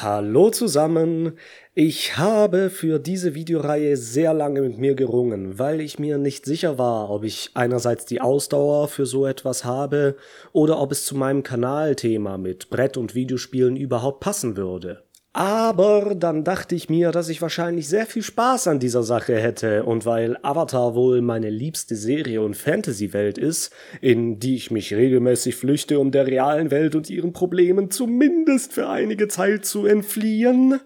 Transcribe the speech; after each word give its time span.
Hallo 0.00 0.50
zusammen! 0.50 1.32
Ich 1.74 2.18
habe 2.18 2.70
für 2.70 3.00
diese 3.00 3.34
Videoreihe 3.34 3.96
sehr 3.96 4.32
lange 4.32 4.60
mit 4.60 4.78
mir 4.78 4.94
gerungen, 4.94 5.58
weil 5.58 5.80
ich 5.80 5.98
mir 5.98 6.18
nicht 6.18 6.46
sicher 6.46 6.78
war, 6.78 7.10
ob 7.10 7.24
ich 7.24 7.50
einerseits 7.54 8.04
die 8.04 8.20
Ausdauer 8.20 8.86
für 8.86 9.06
so 9.06 9.26
etwas 9.26 9.64
habe 9.64 10.14
oder 10.52 10.80
ob 10.80 10.92
es 10.92 11.04
zu 11.04 11.16
meinem 11.16 11.42
Kanalthema 11.42 12.38
mit 12.38 12.70
Brett- 12.70 12.96
und 12.96 13.16
Videospielen 13.16 13.76
überhaupt 13.76 14.20
passen 14.20 14.56
würde. 14.56 15.02
Aber 15.38 16.16
dann 16.16 16.42
dachte 16.42 16.74
ich 16.74 16.90
mir, 16.90 17.12
dass 17.12 17.28
ich 17.28 17.40
wahrscheinlich 17.40 17.86
sehr 17.86 18.06
viel 18.06 18.24
Spaß 18.24 18.66
an 18.66 18.80
dieser 18.80 19.04
Sache 19.04 19.36
hätte 19.36 19.84
und 19.84 20.04
weil 20.04 20.36
Avatar 20.42 20.96
wohl 20.96 21.20
meine 21.22 21.48
liebste 21.48 21.94
Serie 21.94 22.42
und 22.42 22.56
Fantasy-Welt 22.56 23.38
ist, 23.38 23.72
in 24.00 24.40
die 24.40 24.56
ich 24.56 24.72
mich 24.72 24.92
regelmäßig 24.92 25.54
flüchte, 25.54 26.00
um 26.00 26.10
der 26.10 26.26
realen 26.26 26.72
Welt 26.72 26.96
und 26.96 27.08
ihren 27.08 27.32
Problemen 27.32 27.92
zumindest 27.92 28.72
für 28.72 28.88
einige 28.88 29.28
Zeit 29.28 29.64
zu 29.64 29.86
entfliehen, 29.86 30.80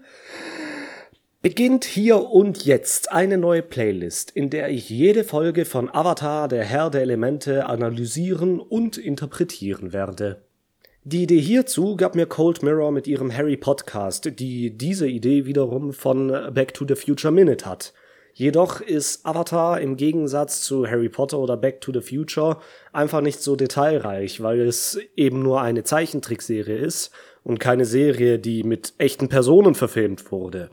beginnt 1.41 1.86
hier 1.86 2.21
und 2.30 2.66
jetzt 2.66 3.11
eine 3.11 3.39
neue 3.39 3.63
Playlist, 3.63 4.32
in 4.32 4.50
der 4.50 4.69
ich 4.69 4.91
jede 4.91 5.25
Folge 5.25 5.64
von 5.64 5.89
Avatar, 5.89 6.49
der 6.49 6.64
Herr 6.64 6.91
der 6.91 7.00
Elemente, 7.00 7.64
analysieren 7.64 8.61
und 8.61 8.99
interpretieren 8.99 9.94
werde. 9.94 10.43
Die 11.05 11.25
Idee 11.25 11.41
hierzu 11.41 11.97
gab 11.97 12.15
mir 12.15 12.27
Cold 12.27 12.63
Mirror 12.63 12.93
mit 12.93 13.09
ihrem 13.09 13.37
Harry 13.37 13.57
Podcast, 13.57 14.39
die 14.39 14.71
diese 14.71 15.09
Idee 15.09 15.47
wiederum 15.47 15.93
von 15.93 16.29
Back 16.55 16.75
to 16.75 16.87
the 16.87 16.95
Future 16.95 17.33
Minute 17.33 17.67
hat. 17.67 17.93
Jedoch 18.35 18.81
ist 18.81 19.27
Avatar 19.27 19.81
im 19.81 19.97
Gegensatz 19.97 20.63
zu 20.63 20.87
Harry 20.87 21.09
Potter 21.09 21.41
oder 21.41 21.57
Back 21.57 21.81
to 21.81 21.93
the 21.93 22.01
Future 22.01 22.59
einfach 22.93 23.21
nicht 23.21 23.43
so 23.43 23.57
detailreich, 23.57 24.45
weil 24.45 24.61
es 24.61 24.97
eben 25.17 25.43
nur 25.43 25.61
eine 25.61 25.83
Zeichentrickserie 25.83 26.77
ist 26.77 27.11
und 27.43 27.59
keine 27.59 27.85
Serie, 27.85 28.39
die 28.39 28.63
mit 28.63 28.95
echten 28.99 29.29
Personen 29.29 29.75
verfilmt 29.75 30.31
wurde. 30.31 30.71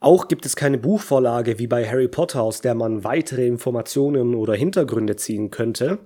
Auch 0.00 0.28
gibt 0.28 0.44
es 0.44 0.54
keine 0.54 0.76
Buchvorlage 0.76 1.58
wie 1.58 1.66
bei 1.66 1.88
Harry 1.88 2.08
Potter, 2.08 2.42
aus 2.42 2.60
der 2.60 2.74
man 2.74 3.04
weitere 3.04 3.46
Informationen 3.46 4.34
oder 4.34 4.52
Hintergründe 4.52 5.16
ziehen 5.16 5.50
könnte. 5.50 5.98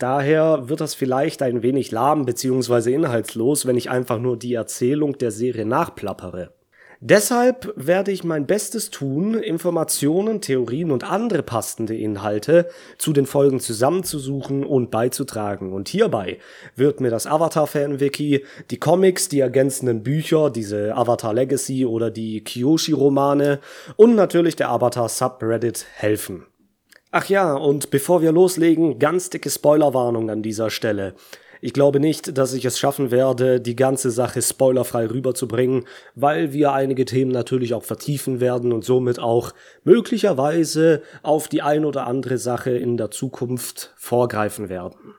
Daher 0.00 0.70
wird 0.70 0.80
das 0.80 0.94
vielleicht 0.94 1.42
ein 1.42 1.62
wenig 1.62 1.90
lahm 1.90 2.24
bzw. 2.24 2.94
inhaltslos, 2.94 3.66
wenn 3.66 3.76
ich 3.76 3.90
einfach 3.90 4.18
nur 4.18 4.38
die 4.38 4.54
Erzählung 4.54 5.18
der 5.18 5.30
Serie 5.30 5.66
nachplappere. 5.66 6.54
Deshalb 7.02 7.72
werde 7.76 8.10
ich 8.10 8.24
mein 8.24 8.46
Bestes 8.46 8.88
tun, 8.88 9.34
Informationen, 9.34 10.40
Theorien 10.40 10.90
und 10.90 11.04
andere 11.04 11.42
passende 11.42 11.94
Inhalte 11.94 12.68
zu 12.96 13.12
den 13.12 13.26
Folgen 13.26 13.60
zusammenzusuchen 13.60 14.64
und 14.64 14.90
beizutragen. 14.90 15.74
Und 15.74 15.90
hierbei 15.90 16.38
wird 16.76 17.00
mir 17.00 17.10
das 17.10 17.26
Avatar-Fan-Wiki, 17.26 18.44
die 18.70 18.80
Comics, 18.80 19.28
die 19.28 19.40
ergänzenden 19.40 20.02
Bücher, 20.02 20.48
diese 20.48 20.94
Avatar 20.94 21.34
Legacy 21.34 21.84
oder 21.84 22.10
die 22.10 22.42
Kyoshi-Romane 22.42 23.60
und 23.96 24.14
natürlich 24.14 24.56
der 24.56 24.70
Avatar-Subreddit 24.70 25.84
helfen. 25.94 26.46
Ach 27.12 27.28
ja, 27.28 27.54
und 27.54 27.90
bevor 27.90 28.22
wir 28.22 28.30
loslegen, 28.30 29.00
ganz 29.00 29.30
dicke 29.30 29.50
Spoilerwarnung 29.50 30.30
an 30.30 30.42
dieser 30.42 30.70
Stelle. 30.70 31.14
Ich 31.60 31.72
glaube 31.72 32.00
nicht, 32.00 32.38
dass 32.38 32.54
ich 32.54 32.64
es 32.64 32.78
schaffen 32.78 33.10
werde, 33.10 33.60
die 33.60 33.76
ganze 33.76 34.10
Sache 34.10 34.40
spoilerfrei 34.40 35.06
rüberzubringen, 35.06 35.86
weil 36.14 36.52
wir 36.52 36.72
einige 36.72 37.04
Themen 37.04 37.32
natürlich 37.32 37.74
auch 37.74 37.82
vertiefen 37.82 38.40
werden 38.40 38.72
und 38.72 38.84
somit 38.84 39.18
auch 39.18 39.52
möglicherweise 39.84 41.02
auf 41.22 41.48
die 41.48 41.62
ein 41.62 41.84
oder 41.84 42.06
andere 42.06 42.38
Sache 42.38 42.70
in 42.70 42.96
der 42.96 43.10
Zukunft 43.10 43.92
vorgreifen 43.96 44.68
werden. 44.68 45.14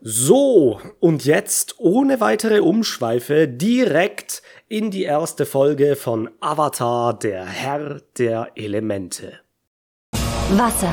So, 0.00 0.80
und 1.00 1.24
jetzt 1.24 1.76
ohne 1.78 2.20
weitere 2.20 2.60
Umschweife 2.60 3.46
direkt 3.46 4.42
in 4.68 4.90
die 4.90 5.04
erste 5.04 5.46
Folge 5.46 5.96
von 5.96 6.30
Avatar, 6.40 7.18
der 7.18 7.44
Herr 7.44 8.00
der 8.18 8.50
Elemente. 8.56 9.43
Wasser. 10.52 10.92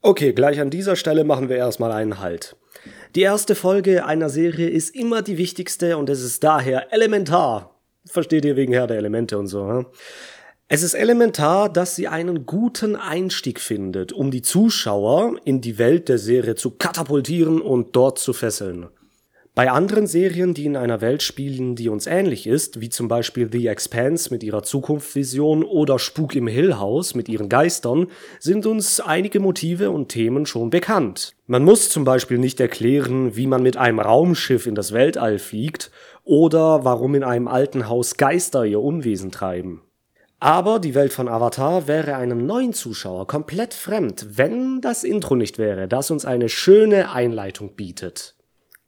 Okay, 0.00 0.32
gleich 0.32 0.58
an 0.58 0.70
dieser 0.70 0.96
Stelle 0.96 1.24
machen 1.24 1.48
wir 1.48 1.56
erstmal 1.56 1.92
einen 1.92 2.18
Halt. 2.18 2.56
Die 3.14 3.20
erste 3.20 3.54
Folge 3.54 4.06
einer 4.06 4.28
Serie 4.28 4.68
ist 4.68 4.96
immer 4.96 5.22
die 5.22 5.38
wichtigste 5.38 5.98
und 5.98 6.08
es 6.08 6.22
ist 6.22 6.42
daher 6.42 6.92
elementar. 6.92 7.78
Versteht 8.06 8.44
ihr 8.44 8.56
wegen 8.56 8.72
Herr 8.72 8.88
der 8.88 8.96
Elemente 8.96 9.38
und 9.38 9.46
so, 9.46 9.68
hm? 9.68 9.86
Es 10.68 10.82
ist 10.82 10.94
elementar, 10.94 11.68
dass 11.68 11.94
sie 11.94 12.08
einen 12.08 12.46
guten 12.46 12.96
Einstieg 12.96 13.60
findet, 13.60 14.12
um 14.12 14.30
die 14.30 14.42
Zuschauer 14.42 15.36
in 15.44 15.60
die 15.60 15.76
Welt 15.78 16.08
der 16.08 16.18
Serie 16.18 16.54
zu 16.54 16.70
katapultieren 16.70 17.60
und 17.60 17.94
dort 17.94 18.18
zu 18.18 18.32
fesseln. 18.32 18.88
Bei 19.54 19.70
anderen 19.70 20.06
Serien, 20.06 20.54
die 20.54 20.64
in 20.64 20.78
einer 20.78 21.02
Welt 21.02 21.22
spielen, 21.22 21.76
die 21.76 21.90
uns 21.90 22.06
ähnlich 22.06 22.46
ist, 22.46 22.80
wie 22.80 22.88
zum 22.88 23.06
Beispiel 23.06 23.50
The 23.52 23.66
Expanse 23.66 24.32
mit 24.32 24.42
ihrer 24.42 24.62
Zukunftsvision 24.62 25.62
oder 25.62 25.98
Spuk 25.98 26.34
im 26.34 26.46
Hill 26.46 26.78
House 26.78 27.14
mit 27.14 27.28
ihren 27.28 27.50
Geistern, 27.50 28.06
sind 28.40 28.64
uns 28.64 28.98
einige 28.98 29.40
Motive 29.40 29.90
und 29.90 30.08
Themen 30.08 30.46
schon 30.46 30.70
bekannt. 30.70 31.34
Man 31.46 31.64
muss 31.64 31.90
zum 31.90 32.04
Beispiel 32.04 32.38
nicht 32.38 32.60
erklären, 32.60 33.36
wie 33.36 33.46
man 33.46 33.62
mit 33.62 33.76
einem 33.76 34.00
Raumschiff 34.00 34.66
in 34.66 34.74
das 34.74 34.92
Weltall 34.92 35.38
fliegt 35.38 35.90
oder 36.24 36.86
warum 36.86 37.14
in 37.14 37.22
einem 37.22 37.46
alten 37.46 37.90
Haus 37.90 38.16
Geister 38.16 38.64
ihr 38.64 38.80
Unwesen 38.80 39.32
treiben. 39.32 39.82
Aber 40.40 40.78
die 40.78 40.94
Welt 40.94 41.12
von 41.12 41.28
Avatar 41.28 41.86
wäre 41.86 42.16
einem 42.16 42.46
neuen 42.46 42.72
Zuschauer 42.72 43.26
komplett 43.26 43.74
fremd, 43.74 44.26
wenn 44.30 44.80
das 44.80 45.04
Intro 45.04 45.36
nicht 45.36 45.58
wäre, 45.58 45.88
das 45.88 46.10
uns 46.10 46.24
eine 46.24 46.48
schöne 46.48 47.12
Einleitung 47.12 47.76
bietet. 47.76 48.34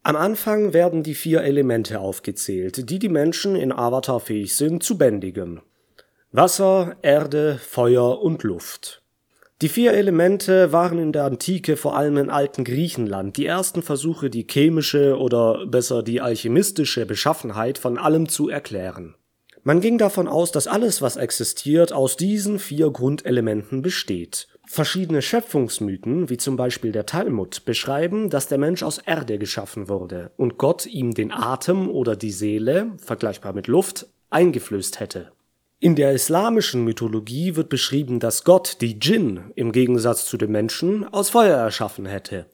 Am 0.06 0.16
Anfang 0.16 0.74
werden 0.74 1.02
die 1.02 1.14
vier 1.14 1.40
Elemente 1.44 1.98
aufgezählt, 1.98 2.90
die 2.90 2.98
die 2.98 3.08
Menschen 3.08 3.56
in 3.56 3.72
Avatar 3.72 4.20
fähig 4.20 4.54
sind 4.54 4.82
zu 4.82 4.98
bändigen. 4.98 5.62
Wasser, 6.30 6.96
Erde, 7.00 7.58
Feuer 7.58 8.20
und 8.20 8.42
Luft. 8.42 9.00
Die 9.62 9.70
vier 9.70 9.94
Elemente 9.94 10.72
waren 10.72 10.98
in 10.98 11.12
der 11.12 11.24
Antike 11.24 11.78
vor 11.78 11.96
allem 11.96 12.18
in 12.18 12.28
alten 12.28 12.64
Griechenland 12.64 13.38
die 13.38 13.46
ersten 13.46 13.80
Versuche, 13.80 14.28
die 14.28 14.46
chemische 14.46 15.18
oder 15.18 15.64
besser 15.66 16.02
die 16.02 16.20
alchemistische 16.20 17.06
Beschaffenheit 17.06 17.78
von 17.78 17.96
allem 17.96 18.28
zu 18.28 18.50
erklären. 18.50 19.14
Man 19.62 19.80
ging 19.80 19.96
davon 19.96 20.28
aus, 20.28 20.52
dass 20.52 20.66
alles, 20.66 21.00
was 21.00 21.16
existiert, 21.16 21.94
aus 21.94 22.18
diesen 22.18 22.58
vier 22.58 22.90
Grundelementen 22.90 23.80
besteht 23.80 24.48
Verschiedene 24.66 25.20
Schöpfungsmythen, 25.20 26.30
wie 26.30 26.38
zum 26.38 26.56
Beispiel 26.56 26.90
der 26.90 27.06
Talmud, 27.06 27.64
beschreiben, 27.64 28.30
dass 28.30 28.48
der 28.48 28.58
Mensch 28.58 28.82
aus 28.82 28.98
Erde 28.98 29.38
geschaffen 29.38 29.88
wurde 29.88 30.30
und 30.36 30.56
Gott 30.58 30.86
ihm 30.86 31.12
den 31.12 31.32
Atem 31.32 31.88
oder 31.90 32.16
die 32.16 32.32
Seele, 32.32 32.92
vergleichbar 32.96 33.52
mit 33.52 33.66
Luft, 33.66 34.06
eingeflößt 34.30 35.00
hätte. 35.00 35.32
In 35.80 35.96
der 35.96 36.12
islamischen 36.12 36.82
Mythologie 36.82 37.56
wird 37.56 37.68
beschrieben, 37.68 38.20
dass 38.20 38.44
Gott 38.44 38.78
die 38.80 38.98
Djinn 38.98 39.52
im 39.54 39.70
Gegensatz 39.70 40.24
zu 40.24 40.38
den 40.38 40.50
Menschen 40.50 41.04
aus 41.04 41.30
Feuer 41.30 41.58
erschaffen 41.58 42.06
hätte. 42.06 42.46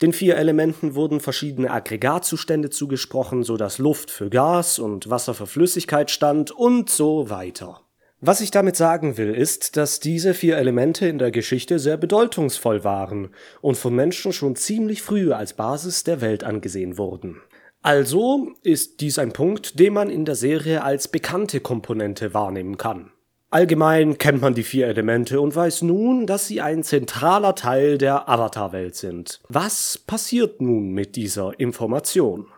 Den 0.00 0.12
vier 0.12 0.36
Elementen 0.36 0.94
wurden 0.94 1.20
verschiedene 1.20 1.70
Aggregatzustände 1.70 2.70
zugesprochen, 2.70 3.42
so 3.42 3.56
dass 3.56 3.78
Luft 3.78 4.10
für 4.10 4.30
Gas 4.30 4.78
und 4.78 5.10
Wasser 5.10 5.34
für 5.34 5.46
Flüssigkeit 5.46 6.10
stand 6.10 6.50
und 6.50 6.88
so 6.88 7.30
weiter. 7.30 7.82
Was 8.20 8.40
ich 8.40 8.50
damit 8.50 8.74
sagen 8.74 9.16
will, 9.16 9.32
ist, 9.32 9.76
dass 9.76 10.00
diese 10.00 10.34
vier 10.34 10.56
Elemente 10.56 11.06
in 11.06 11.18
der 11.18 11.30
Geschichte 11.30 11.78
sehr 11.78 11.96
bedeutungsvoll 11.96 12.82
waren 12.82 13.28
und 13.60 13.76
von 13.76 13.94
Menschen 13.94 14.32
schon 14.32 14.56
ziemlich 14.56 15.02
früh 15.02 15.32
als 15.32 15.54
Basis 15.54 16.02
der 16.02 16.20
Welt 16.20 16.42
angesehen 16.42 16.98
wurden. 16.98 17.40
Also 17.80 18.50
ist 18.64 19.00
dies 19.02 19.20
ein 19.20 19.32
Punkt, 19.32 19.78
den 19.78 19.92
man 19.92 20.10
in 20.10 20.24
der 20.24 20.34
Serie 20.34 20.82
als 20.82 21.06
bekannte 21.06 21.60
Komponente 21.60 22.34
wahrnehmen 22.34 22.76
kann. 22.76 23.12
Allgemein 23.50 24.18
kennt 24.18 24.42
man 24.42 24.52
die 24.52 24.64
vier 24.64 24.88
Elemente 24.88 25.40
und 25.40 25.54
weiß 25.54 25.82
nun, 25.82 26.26
dass 26.26 26.48
sie 26.48 26.60
ein 26.60 26.82
zentraler 26.82 27.54
Teil 27.54 27.98
der 27.98 28.28
Avatar-Welt 28.28 28.96
sind. 28.96 29.40
Was 29.48 29.96
passiert 29.96 30.60
nun 30.60 30.90
mit 30.90 31.14
dieser 31.14 31.58
Information? 31.58 32.48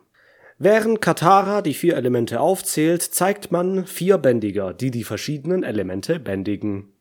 Während 0.62 1.00
Katara 1.00 1.62
die 1.62 1.72
vier 1.72 1.96
Elemente 1.96 2.38
aufzählt, 2.38 3.00
zeigt 3.00 3.50
man 3.50 3.86
vier 3.86 4.18
Bändiger, 4.18 4.74
die 4.74 4.90
die 4.90 5.04
verschiedenen 5.04 5.62
Elemente 5.62 6.20
bändigen. 6.20 6.92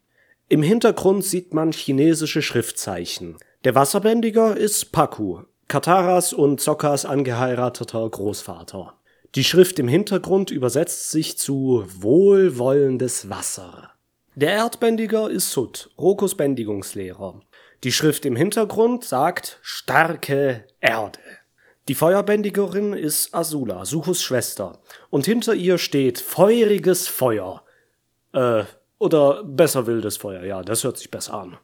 Im 0.48 0.64
Hintergrund 0.64 1.26
sieht 1.26 1.54
man 1.54 1.74
chinesische 1.74 2.42
Schriftzeichen. 2.42 3.36
Der 3.66 3.76
Wasserbändiger 3.76 4.56
ist 4.56 4.94
Paku, 4.94 5.42
Kataras 5.68 6.32
und 6.32 6.62
Zokas 6.62 7.04
angeheirateter 7.04 8.10
Großvater. 8.10 8.94
Die 9.36 9.44
Schrift 9.44 9.78
im 9.80 9.90
Hintergrund 9.90 10.52
übersetzt 10.52 11.12
sich 11.12 11.38
zu 11.38 11.84
wohlwollendes 11.86 13.30
Wasser. 13.30 13.92
Der 14.36 14.52
Erdbändiger 14.54 15.30
ist 15.30 15.52
Sut, 15.52 15.90
Rokos 15.98 16.38
Bändigungslehrer. 16.38 17.42
Die 17.84 17.92
Schrift 17.92 18.26
im 18.26 18.38
Hintergrund 18.38 19.04
sagt 19.04 19.60
starke 19.62 20.64
Erde. 20.80 21.20
Die 21.90 21.96
Feuerbändigerin 21.96 22.94
ist 22.94 23.34
Azula, 23.34 23.84
Suchus 23.84 24.22
Schwester, 24.22 24.78
und 25.10 25.26
hinter 25.26 25.56
ihr 25.56 25.80
steht 25.80 26.20
feuriges 26.20 27.08
Feuer. 27.08 27.64
Äh, 28.32 28.66
oder 29.00 29.44
besser 29.44 29.88
wildes 29.88 30.18
Feuer, 30.18 30.44
ja, 30.44 30.62
das 30.62 30.84
hört 30.84 31.00
sich 31.00 31.10
besser 31.10 31.34
an. 31.34 31.58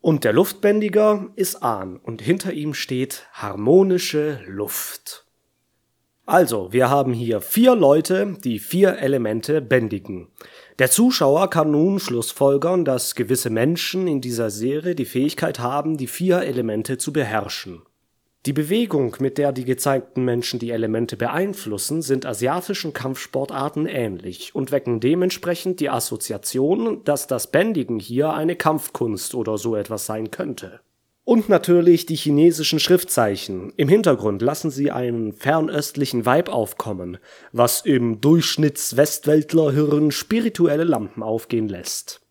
Und 0.00 0.24
der 0.24 0.32
Luftbändiger 0.32 1.28
ist 1.36 1.62
Ahn, 1.62 1.98
und 1.98 2.22
hinter 2.22 2.54
ihm 2.54 2.72
steht 2.72 3.26
harmonische 3.34 4.40
Luft. 4.46 5.26
Also, 6.24 6.72
wir 6.72 6.88
haben 6.88 7.12
hier 7.12 7.42
vier 7.42 7.74
Leute, 7.74 8.38
die 8.42 8.60
vier 8.60 8.96
Elemente 8.96 9.60
bändigen. 9.60 10.28
Der 10.78 10.90
Zuschauer 10.90 11.50
kann 11.50 11.70
nun 11.70 12.00
schlussfolgern, 12.00 12.86
dass 12.86 13.14
gewisse 13.14 13.50
Menschen 13.50 14.06
in 14.06 14.22
dieser 14.22 14.48
Serie 14.48 14.94
die 14.94 15.04
Fähigkeit 15.04 15.58
haben, 15.58 15.98
die 15.98 16.06
vier 16.06 16.40
Elemente 16.44 16.96
zu 16.96 17.12
beherrschen. 17.12 17.82
Die 18.46 18.54
Bewegung, 18.54 19.16
mit 19.20 19.36
der 19.36 19.52
die 19.52 19.66
gezeigten 19.66 20.24
Menschen 20.24 20.58
die 20.58 20.70
Elemente 20.70 21.18
beeinflussen, 21.18 22.00
sind 22.00 22.24
asiatischen 22.24 22.94
Kampfsportarten 22.94 23.84
ähnlich 23.84 24.54
und 24.54 24.72
wecken 24.72 24.98
dementsprechend 24.98 25.78
die 25.78 25.90
Assoziation, 25.90 27.04
dass 27.04 27.26
das 27.26 27.50
Bändigen 27.50 27.98
hier 27.98 28.32
eine 28.32 28.56
Kampfkunst 28.56 29.34
oder 29.34 29.58
so 29.58 29.76
etwas 29.76 30.06
sein 30.06 30.30
könnte. 30.30 30.80
Und 31.24 31.50
natürlich 31.50 32.06
die 32.06 32.16
chinesischen 32.16 32.80
Schriftzeichen. 32.80 33.74
Im 33.76 33.90
Hintergrund 33.90 34.40
lassen 34.40 34.70
sie 34.70 34.90
einen 34.90 35.34
fernöstlichen 35.34 36.24
Vibe 36.24 36.50
aufkommen, 36.50 37.18
was 37.52 37.82
im 37.82 38.22
Durchschnitts-Westweltlerhirn 38.22 40.12
spirituelle 40.12 40.84
Lampen 40.84 41.22
aufgehen 41.22 41.68
lässt. 41.68 42.22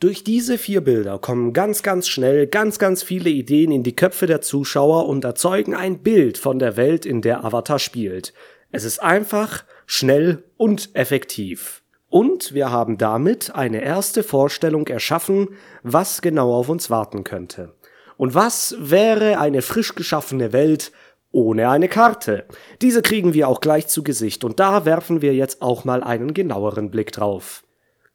Durch 0.00 0.24
diese 0.24 0.56
vier 0.56 0.80
Bilder 0.80 1.18
kommen 1.18 1.52
ganz, 1.52 1.82
ganz 1.82 2.08
schnell 2.08 2.46
ganz, 2.46 2.78
ganz 2.78 3.02
viele 3.02 3.28
Ideen 3.28 3.70
in 3.70 3.82
die 3.82 3.94
Köpfe 3.94 4.24
der 4.24 4.40
Zuschauer 4.40 5.06
und 5.06 5.26
erzeugen 5.26 5.74
ein 5.74 5.98
Bild 5.98 6.38
von 6.38 6.58
der 6.58 6.78
Welt, 6.78 7.04
in 7.04 7.20
der 7.20 7.44
Avatar 7.44 7.78
spielt. 7.78 8.32
Es 8.72 8.84
ist 8.84 9.02
einfach, 9.02 9.64
schnell 9.84 10.42
und 10.56 10.96
effektiv. 10.96 11.82
Und 12.08 12.54
wir 12.54 12.70
haben 12.70 12.96
damit 12.96 13.54
eine 13.54 13.82
erste 13.82 14.22
Vorstellung 14.22 14.86
erschaffen, 14.86 15.48
was 15.82 16.22
genau 16.22 16.54
auf 16.54 16.70
uns 16.70 16.88
warten 16.88 17.22
könnte. 17.22 17.74
Und 18.16 18.34
was 18.34 18.74
wäre 18.78 19.38
eine 19.38 19.60
frisch 19.60 19.94
geschaffene 19.94 20.54
Welt 20.54 20.92
ohne 21.30 21.68
eine 21.68 21.88
Karte? 21.88 22.46
Diese 22.80 23.02
kriegen 23.02 23.34
wir 23.34 23.48
auch 23.48 23.60
gleich 23.60 23.86
zu 23.88 24.02
Gesicht 24.02 24.44
und 24.44 24.60
da 24.60 24.86
werfen 24.86 25.20
wir 25.20 25.34
jetzt 25.34 25.60
auch 25.60 25.84
mal 25.84 26.02
einen 26.02 26.32
genaueren 26.32 26.90
Blick 26.90 27.12
drauf. 27.12 27.64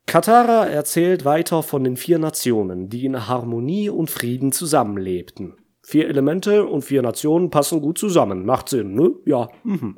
Katara 0.05 0.65
erzählt 0.67 1.25
weiter 1.25 1.63
von 1.63 1.83
den 1.83 1.97
vier 1.97 2.19
Nationen, 2.19 2.89
die 2.89 3.05
in 3.05 3.27
Harmonie 3.27 3.89
und 3.89 4.09
Frieden 4.09 4.51
zusammenlebten. 4.51 5.55
Vier 5.81 6.07
Elemente 6.07 6.65
und 6.65 6.83
vier 6.83 7.01
Nationen 7.01 7.49
passen 7.49 7.81
gut 7.81 7.97
zusammen. 7.97 8.45
Macht 8.45 8.69
Sinn, 8.69 8.95
ne? 8.95 9.11
Ja. 9.25 9.49
Mhm. 9.63 9.97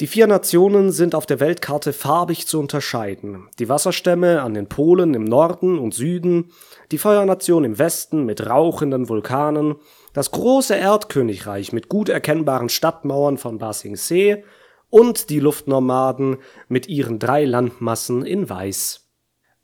Die 0.00 0.06
vier 0.06 0.26
Nationen 0.26 0.92
sind 0.92 1.14
auf 1.14 1.26
der 1.26 1.40
Weltkarte 1.40 1.92
farbig 1.92 2.46
zu 2.46 2.58
unterscheiden. 2.58 3.48
Die 3.58 3.68
Wasserstämme 3.68 4.40
an 4.40 4.54
den 4.54 4.66
Polen 4.66 5.12
im 5.12 5.24
Norden 5.24 5.78
und 5.78 5.92
Süden, 5.92 6.52
die 6.90 6.96
Feuernation 6.96 7.64
im 7.64 7.78
Westen 7.78 8.24
mit 8.24 8.48
rauchenden 8.48 9.10
Vulkanen, 9.10 9.74
das 10.14 10.30
große 10.30 10.74
Erdkönigreich 10.74 11.74
mit 11.74 11.90
gut 11.90 12.08
erkennbaren 12.08 12.70
Stadtmauern 12.70 13.36
von 13.36 13.58
Ba 13.58 13.74
Sing 13.74 13.96
Se 13.96 14.42
und 14.88 15.28
die 15.28 15.40
Luftnomaden 15.40 16.38
mit 16.68 16.88
ihren 16.88 17.18
drei 17.18 17.44
Landmassen 17.44 18.24
in 18.24 18.48
Weiß. 18.48 19.09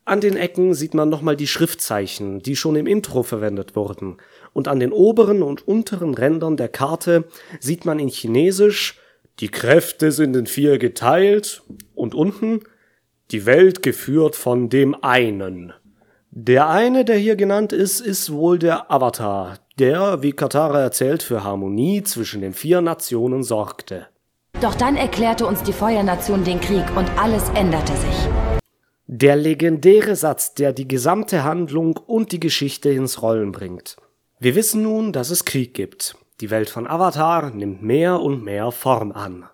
An 0.06 0.22
den 0.22 0.38
Ecken 0.38 0.72
sieht 0.72 0.94
man 0.94 1.10
nochmal 1.10 1.36
die 1.36 1.46
Schriftzeichen, 1.46 2.40
die 2.40 2.56
schon 2.56 2.76
im 2.76 2.86
Intro 2.86 3.22
verwendet 3.22 3.76
wurden, 3.76 4.16
und 4.54 4.68
an 4.68 4.80
den 4.80 4.92
oberen 4.92 5.42
und 5.42 5.68
unteren 5.68 6.14
Rändern 6.14 6.56
der 6.56 6.68
Karte 6.68 7.24
sieht 7.60 7.84
man 7.84 7.98
in 7.98 8.08
Chinesisch 8.08 8.98
die 9.40 9.48
Kräfte 9.48 10.12
sind 10.12 10.34
in 10.34 10.46
vier 10.46 10.78
geteilt 10.78 11.62
und 11.94 12.14
unten 12.14 12.60
die 13.30 13.44
Welt 13.44 13.82
geführt 13.82 14.34
von 14.34 14.70
dem 14.70 14.96
einen. 15.02 15.74
Der 16.30 16.68
eine, 16.68 17.04
der 17.04 17.16
hier 17.16 17.36
genannt 17.36 17.72
ist, 17.72 18.00
ist 18.00 18.32
wohl 18.32 18.58
der 18.58 18.90
Avatar, 18.90 19.58
der, 19.78 20.22
wie 20.22 20.32
Katara 20.32 20.80
erzählt, 20.80 21.22
für 21.22 21.44
Harmonie 21.44 22.02
zwischen 22.02 22.40
den 22.40 22.54
vier 22.54 22.80
Nationen 22.80 23.42
sorgte. 23.42 24.06
Doch 24.60 24.74
dann 24.74 24.96
erklärte 24.96 25.46
uns 25.46 25.62
die 25.62 25.72
Feuernation 25.72 26.42
den 26.42 26.60
Krieg 26.60 26.84
und 26.96 27.10
alles 27.18 27.44
änderte 27.54 27.92
sich. 27.92 28.45
Der 29.18 29.34
legendäre 29.34 30.14
Satz, 30.14 30.52
der 30.52 30.74
die 30.74 30.86
gesamte 30.86 31.42
Handlung 31.42 31.96
und 31.96 32.32
die 32.32 32.38
Geschichte 32.38 32.90
ins 32.90 33.22
Rollen 33.22 33.50
bringt. 33.50 33.96
Wir 34.40 34.54
wissen 34.54 34.82
nun, 34.82 35.14
dass 35.14 35.30
es 35.30 35.46
Krieg 35.46 35.72
gibt. 35.72 36.18
Die 36.42 36.50
Welt 36.50 36.68
von 36.68 36.86
Avatar 36.86 37.48
nimmt 37.48 37.82
mehr 37.82 38.20
und 38.20 38.44
mehr 38.44 38.70
Form 38.72 39.12
an. 39.12 39.46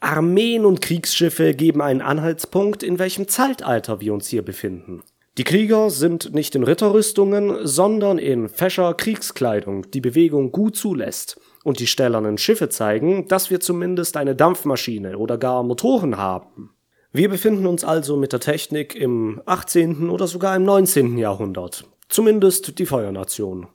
Armeen 0.00 0.64
und 0.64 0.80
Kriegsschiffe 0.80 1.52
geben 1.52 1.82
einen 1.82 2.00
Anhaltspunkt, 2.00 2.82
in 2.82 2.98
welchem 2.98 3.28
Zeitalter 3.28 4.00
wir 4.00 4.14
uns 4.14 4.28
hier 4.28 4.40
befinden. 4.40 5.02
Die 5.36 5.44
Krieger 5.44 5.90
sind 5.90 6.32
nicht 6.32 6.54
in 6.54 6.62
Ritterrüstungen, 6.62 7.66
sondern 7.66 8.16
in 8.16 8.48
fescher 8.48 8.94
Kriegskleidung, 8.94 9.90
die 9.90 10.00
Bewegung 10.00 10.52
gut 10.52 10.74
zulässt. 10.74 11.38
Und 11.64 11.80
die 11.80 11.86
stählernen 11.86 12.38
Schiffe 12.38 12.70
zeigen, 12.70 13.28
dass 13.28 13.50
wir 13.50 13.60
zumindest 13.60 14.16
eine 14.16 14.34
Dampfmaschine 14.34 15.18
oder 15.18 15.36
gar 15.36 15.62
Motoren 15.62 16.16
haben. 16.16 16.70
Wir 17.14 17.28
befinden 17.28 17.66
uns 17.66 17.84
also 17.84 18.16
mit 18.16 18.32
der 18.32 18.40
Technik 18.40 18.94
im 18.94 19.42
18. 19.44 20.08
oder 20.08 20.26
sogar 20.26 20.56
im 20.56 20.64
19. 20.64 21.18
Jahrhundert. 21.18 21.84
Zumindest 22.08 22.78
die 22.78 22.86
Feuernation. 22.86 23.66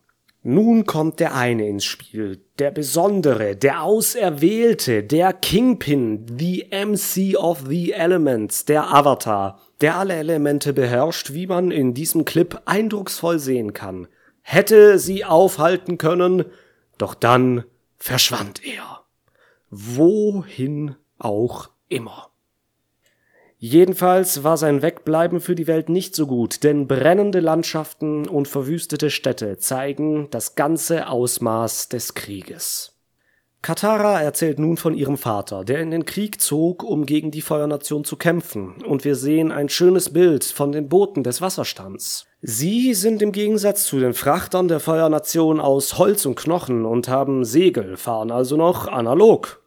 Nun 0.42 0.88
kommt 0.88 1.20
der 1.20 1.36
eine 1.36 1.68
ins 1.68 1.86
Spiel, 1.86 2.42
der 2.58 2.72
Besondere, 2.72 3.56
der 3.56 3.84
Auserwählte, 3.84 5.04
der 5.04 5.34
Kingpin, 5.34 6.26
the 6.40 6.66
MC 6.72 7.38
of 7.38 7.66
the 7.68 7.92
Elements, 7.92 8.66
der 8.66 8.92
Avatar, 8.92 9.60
der 9.82 9.98
alle 9.98 10.16
Elemente 10.16 10.74
beherrscht, 10.74 11.34
wie 11.34 11.46
man 11.46 11.70
in 11.70 11.94
diesem 11.94 12.26
Clip 12.26 12.60
eindrucksvoll 12.66 13.38
sehen 13.38 13.74
kann. 13.74 14.08
Hätte 14.42 14.98
sie 14.98 15.26
aufhalten 15.26 16.00
können, 16.00 16.46
doch 16.98 17.14
dann 17.14 17.66
verschwand 17.98 18.66
er. 18.66 19.04
Wohin 19.70 20.96
auch 21.20 21.70
immer. 21.88 22.27
Jedenfalls 23.60 24.44
war 24.44 24.56
sein 24.56 24.84
Wegbleiben 24.84 25.40
für 25.40 25.56
die 25.56 25.66
Welt 25.66 25.90
nicht 25.90 26.16
so 26.16 26.28
gut, 26.28 26.64
denn 26.64 26.88
brennende 26.88 27.40
Landschaften 27.40 28.28
und 28.28 28.48
verwüstete 28.48 29.10
Städte 29.10 29.58
zeigen 29.58 30.28
das 30.30 30.54
ganze 30.54 31.08
Ausmaß 31.10 31.90
des 31.90 32.14
Krieges. 32.14 32.94
Katara 33.64 34.22
erzählt 34.22 34.60
nun 34.60 34.78
von 34.78 34.94
ihrem 34.94 35.18
Vater, 35.18 35.66
der 35.66 35.82
in 35.82 35.90
den 35.90 36.06
Krieg 36.06 36.40
zog, 36.40 36.84
um 36.84 37.08
gegen 37.08 37.32
die 37.32 37.42
Feuernation 37.42 38.04
zu 38.04 38.16
kämpfen, 38.16 38.76
und 38.86 39.04
wir 39.04 39.16
sehen 39.16 39.52
ein 39.52 39.70
schönes 39.70 40.14
Bild 40.14 40.44
von 40.44 40.72
den 40.72 40.88
Booten 40.88 41.24
des 41.24 41.42
Wasserstands. 41.42 42.28
Sie 42.42 42.94
sind 42.94 43.24
im 43.24 43.32
Gegensatz 43.32 43.86
zu 43.86 44.00
den 44.00 44.14
Frachtern 44.14 44.68
der 44.68 44.80
Feuernation 44.80 45.60
aus 45.60 45.98
Holz 45.98 46.28
und 46.28 46.36
Knochen 46.36 46.86
und 46.86 47.08
haben 47.08 47.44
Segel, 47.44 47.98
fahren 47.98 48.30
also 48.30 48.56
noch 48.56 48.88
analog. 48.88 49.64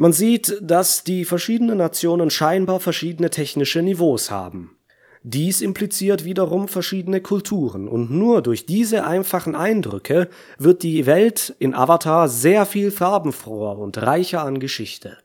Man 0.00 0.12
sieht, 0.12 0.56
dass 0.62 1.02
die 1.02 1.24
verschiedenen 1.24 1.78
Nationen 1.78 2.30
scheinbar 2.30 2.78
verschiedene 2.78 3.30
technische 3.30 3.82
Niveaus 3.82 4.30
haben. 4.30 4.76
Dies 5.24 5.60
impliziert 5.60 6.24
wiederum 6.24 6.68
verschiedene 6.68 7.20
Kulturen 7.20 7.88
und 7.88 8.08
nur 8.08 8.40
durch 8.40 8.64
diese 8.64 9.04
einfachen 9.04 9.56
Eindrücke 9.56 10.28
wird 10.56 10.84
die 10.84 11.04
Welt 11.06 11.52
in 11.58 11.74
Avatar 11.74 12.28
sehr 12.28 12.64
viel 12.64 12.92
farbenfroher 12.92 13.76
und 13.76 14.00
reicher 14.00 14.44
an 14.44 14.60
Geschichte. 14.60 15.18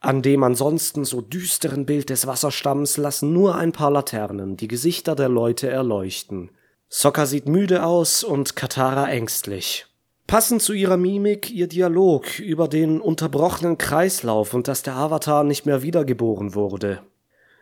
An 0.00 0.22
dem 0.22 0.42
ansonsten 0.42 1.04
so 1.04 1.20
düsteren 1.20 1.84
Bild 1.84 2.08
des 2.08 2.26
Wasserstamms 2.26 2.96
lassen 2.96 3.34
nur 3.34 3.56
ein 3.56 3.72
paar 3.72 3.90
Laternen 3.90 4.56
die 4.56 4.68
Gesichter 4.68 5.16
der 5.16 5.28
Leute 5.28 5.68
erleuchten. 5.68 6.50
Sokka 6.88 7.26
sieht 7.26 7.46
müde 7.46 7.84
aus 7.84 8.24
und 8.24 8.56
Katara 8.56 9.10
ängstlich. 9.10 9.87
Passend 10.28 10.60
zu 10.60 10.74
ihrer 10.74 10.98
Mimik 10.98 11.50
ihr 11.50 11.68
Dialog 11.68 12.38
über 12.38 12.68
den 12.68 13.00
unterbrochenen 13.00 13.78
Kreislauf 13.78 14.52
und 14.52 14.68
dass 14.68 14.82
der 14.82 14.94
Avatar 14.94 15.42
nicht 15.42 15.64
mehr 15.64 15.82
wiedergeboren 15.82 16.54
wurde. 16.54 17.00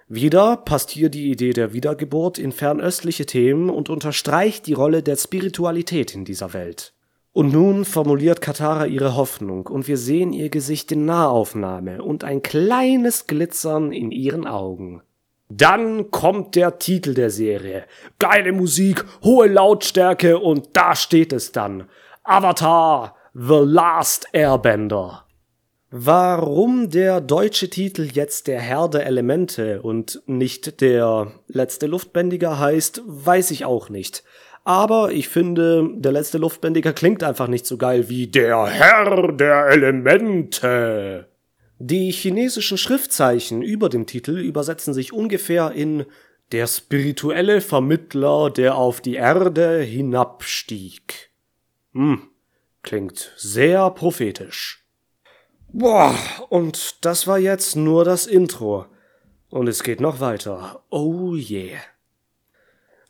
Wieder 0.09 0.57
passt 0.57 0.91
hier 0.91 1.09
die 1.09 1.31
Idee 1.31 1.53
der 1.53 1.73
Wiedergeburt 1.73 2.39
in 2.39 2.51
fernöstliche 2.51 3.25
Themen 3.25 3.71
und 3.71 3.89
unterstreicht 3.89 4.67
die 4.67 4.73
Rolle 4.73 5.05
der 5.05 5.15
Spiritualität 5.15 6.13
in 6.17 6.25
dieser 6.25 6.55
Welt. 6.55 6.93
Und 7.33 7.53
nun 7.53 7.85
formuliert 7.85 8.41
Katara 8.41 8.87
ihre 8.87 9.15
Hoffnung 9.15 9.69
und 9.69 9.87
wir 9.87 9.97
sehen 9.97 10.33
ihr 10.33 10.49
Gesicht 10.49 10.91
in 10.91 11.05
Nahaufnahme 11.05 12.03
und 12.03 12.25
ein 12.25 12.43
kleines 12.43 13.29
Glitzern 13.29 13.93
in 13.93 14.11
ihren 14.11 14.45
Augen. 14.45 15.03
Dann 15.49 16.11
kommt 16.11 16.57
der 16.57 16.81
Titel 16.81 17.15
der 17.15 17.31
Serie. 17.31 17.85
Geile 18.19 18.51
Musik, 18.51 19.05
hohe 19.23 19.47
Lautstärke 19.47 20.41
und 20.41 20.71
da 20.73 20.97
steht 20.97 21.33
es 21.33 21.53
dann. 21.53 21.85
Avatar 22.29 23.15
The 23.35 23.61
Last 23.63 24.27
Airbender. 24.33 25.25
Warum 25.93 26.91
der 26.91 27.21
deutsche 27.21 27.71
Titel 27.71 28.09
jetzt 28.13 28.49
der 28.49 28.61
Herr 28.61 28.89
der 28.89 29.07
Elemente 29.07 29.81
und 29.81 30.21
nicht 30.27 30.81
der 30.81 31.31
letzte 31.47 31.87
Luftbändiger 31.87 32.59
heißt, 32.59 33.03
weiß 33.07 33.53
ich 33.53 33.65
auch 33.65 33.91
nicht. 33.91 34.25
Aber 34.65 35.13
ich 35.13 35.29
finde, 35.29 35.89
der 35.95 36.11
letzte 36.11 36.39
Luftbändiger 36.39 36.93
klingt 36.93 37.23
einfach 37.23 37.47
nicht 37.47 37.65
so 37.65 37.77
geil 37.77 38.09
wie 38.09 38.27
der 38.27 38.67
Herr 38.67 39.33
der 39.33 39.67
Elemente. 39.69 41.29
Die 41.79 42.11
chinesischen 42.11 42.77
Schriftzeichen 42.77 43.63
über 43.63 43.89
dem 43.89 44.07
Titel 44.07 44.37
übersetzen 44.37 44.95
sich 44.95 45.13
ungefähr 45.13 45.71
in 45.71 46.07
der 46.51 46.67
spirituelle 46.67 47.61
Vermittler, 47.61 48.51
der 48.51 48.75
auf 48.75 49.01
die 49.01 49.15
Erde 49.15 49.79
hinabstieg. 49.79 51.26
Hm, 51.97 52.29
klingt 52.83 53.33
sehr 53.39 53.89
prophetisch. 53.89 54.87
Boah, 55.73 56.15
und 56.51 57.07
das 57.07 57.27
war 57.27 57.39
jetzt 57.39 57.75
nur 57.75 58.05
das 58.05 58.27
Intro. 58.27 58.85
Und 59.49 59.67
es 59.67 59.83
geht 59.83 60.03
noch 60.03 60.21
weiter. 60.21 60.85
Oh 60.91 61.35
yeah. 61.35 61.81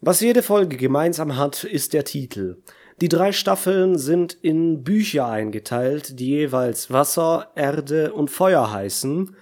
Was 0.00 0.20
jede 0.20 0.44
Folge 0.44 0.76
gemeinsam 0.76 1.36
hat, 1.36 1.64
ist 1.64 1.94
der 1.94 2.04
Titel. 2.04 2.62
Die 3.00 3.08
drei 3.08 3.32
Staffeln 3.32 3.98
sind 3.98 4.34
in 4.34 4.84
Bücher 4.84 5.26
eingeteilt, 5.26 6.20
die 6.20 6.28
jeweils 6.28 6.92
Wasser, 6.92 7.50
Erde 7.56 8.12
und 8.12 8.30
Feuer 8.30 8.70
heißen 8.70 9.34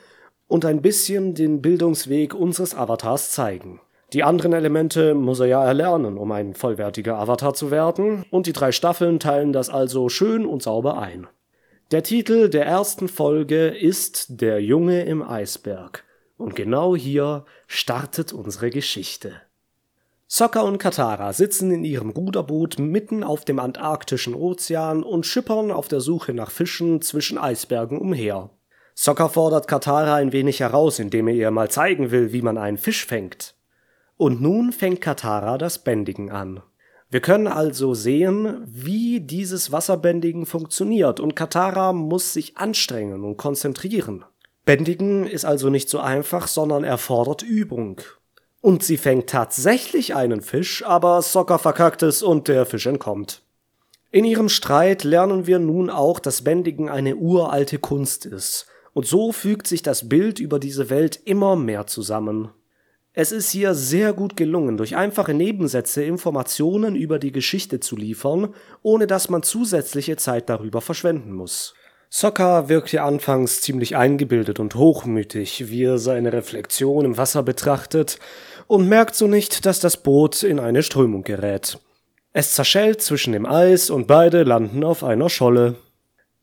und 0.46 0.64
ein 0.64 0.80
bisschen 0.80 1.34
den 1.34 1.60
Bildungsweg 1.60 2.32
unseres 2.32 2.74
Avatars 2.74 3.32
zeigen. 3.32 3.82
Die 4.14 4.22
anderen 4.22 4.52
Elemente 4.52 5.12
muss 5.14 5.40
er 5.40 5.46
ja 5.46 5.64
erlernen, 5.64 6.18
um 6.18 6.30
ein 6.30 6.54
vollwertiger 6.54 7.18
Avatar 7.18 7.52
zu 7.52 7.72
werden, 7.72 8.24
und 8.30 8.46
die 8.46 8.52
drei 8.52 8.70
Staffeln 8.70 9.18
teilen 9.18 9.52
das 9.52 9.70
also 9.70 10.08
schön 10.08 10.46
und 10.46 10.62
sauber 10.62 10.98
ein. 10.98 11.26
Der 11.90 12.04
Titel 12.04 12.48
der 12.48 12.64
ersten 12.64 13.08
Folge 13.08 13.66
ist 13.66 14.40
Der 14.40 14.62
Junge 14.62 15.02
im 15.02 15.20
Eisberg. 15.20 16.04
Und 16.36 16.54
genau 16.54 16.94
hier 16.94 17.44
startet 17.66 18.32
unsere 18.32 18.70
Geschichte. 18.70 19.32
Sokka 20.28 20.60
und 20.60 20.78
Katara 20.78 21.32
sitzen 21.32 21.72
in 21.72 21.82
ihrem 21.84 22.10
Ruderboot 22.10 22.78
mitten 22.78 23.24
auf 23.24 23.44
dem 23.44 23.58
Antarktischen 23.58 24.36
Ozean 24.36 25.02
und 25.02 25.26
schippern 25.26 25.72
auf 25.72 25.88
der 25.88 26.00
Suche 26.00 26.34
nach 26.34 26.52
Fischen 26.52 27.02
zwischen 27.02 27.36
Eisbergen 27.36 27.98
umher. 27.98 28.50
Sokka 28.94 29.28
fordert 29.28 29.66
Katara 29.66 30.14
ein 30.14 30.32
wenig 30.32 30.60
heraus, 30.60 31.00
indem 31.00 31.26
er 31.26 31.34
ihr 31.34 31.50
mal 31.50 31.68
zeigen 31.68 32.12
will, 32.12 32.32
wie 32.32 32.42
man 32.42 32.58
einen 32.58 32.78
Fisch 32.78 33.06
fängt. 33.06 33.56
Und 34.16 34.40
nun 34.40 34.72
fängt 34.72 35.00
Katara 35.00 35.58
das 35.58 35.82
Bändigen 35.82 36.30
an. 36.30 36.62
Wir 37.10 37.20
können 37.20 37.46
also 37.46 37.94
sehen, 37.94 38.62
wie 38.66 39.20
dieses 39.20 39.70
Wasserbändigen 39.70 40.46
funktioniert 40.46 41.20
und 41.20 41.36
Katara 41.36 41.92
muss 41.92 42.32
sich 42.32 42.56
anstrengen 42.56 43.24
und 43.24 43.36
konzentrieren. 43.36 44.24
Bändigen 44.64 45.26
ist 45.26 45.44
also 45.44 45.68
nicht 45.68 45.88
so 45.88 46.00
einfach, 46.00 46.48
sondern 46.48 46.84
erfordert 46.84 47.42
Übung. 47.42 48.00
Und 48.60 48.82
sie 48.82 48.96
fängt 48.96 49.28
tatsächlich 49.28 50.14
einen 50.14 50.40
Fisch, 50.40 50.84
aber 50.84 51.20
Sokka 51.20 51.58
verkackt 51.58 52.02
es 52.02 52.22
und 52.22 52.48
der 52.48 52.64
Fisch 52.64 52.86
entkommt. 52.86 53.42
In 54.10 54.24
ihrem 54.24 54.48
Streit 54.48 55.04
lernen 55.04 55.46
wir 55.46 55.58
nun 55.58 55.90
auch, 55.90 56.18
dass 56.18 56.42
Bändigen 56.42 56.88
eine 56.88 57.16
uralte 57.16 57.78
Kunst 57.78 58.24
ist. 58.24 58.66
Und 58.92 59.06
so 59.06 59.32
fügt 59.32 59.66
sich 59.66 59.82
das 59.82 60.08
Bild 60.08 60.38
über 60.38 60.58
diese 60.58 60.88
Welt 60.88 61.20
immer 61.24 61.56
mehr 61.56 61.86
zusammen. 61.86 62.50
Es 63.16 63.30
ist 63.30 63.50
hier 63.50 63.74
sehr 63.74 64.12
gut 64.12 64.36
gelungen, 64.36 64.76
durch 64.76 64.96
einfache 64.96 65.34
Nebensätze 65.34 66.02
Informationen 66.02 66.96
über 66.96 67.20
die 67.20 67.30
Geschichte 67.30 67.78
zu 67.78 67.94
liefern, 67.94 68.52
ohne 68.82 69.06
dass 69.06 69.30
man 69.30 69.44
zusätzliche 69.44 70.16
Zeit 70.16 70.48
darüber 70.48 70.80
verschwenden 70.80 71.32
muss. 71.32 71.74
Sokka 72.10 72.68
wirkt 72.68 72.88
hier 72.90 73.04
anfangs 73.04 73.60
ziemlich 73.60 73.94
eingebildet 73.96 74.58
und 74.58 74.74
hochmütig, 74.74 75.68
wie 75.68 75.84
er 75.84 75.98
seine 75.98 76.32
Reflexion 76.32 77.04
im 77.04 77.16
Wasser 77.16 77.44
betrachtet, 77.44 78.18
und 78.66 78.88
merkt 78.88 79.14
so 79.14 79.28
nicht, 79.28 79.64
dass 79.64 79.78
das 79.78 79.96
Boot 79.96 80.42
in 80.42 80.58
eine 80.58 80.82
Strömung 80.82 81.22
gerät. 81.22 81.78
Es 82.32 82.54
zerschellt 82.54 83.00
zwischen 83.00 83.32
dem 83.32 83.46
Eis 83.46 83.90
und 83.90 84.08
beide 84.08 84.42
landen 84.42 84.82
auf 84.82 85.04
einer 85.04 85.30
Scholle. 85.30 85.76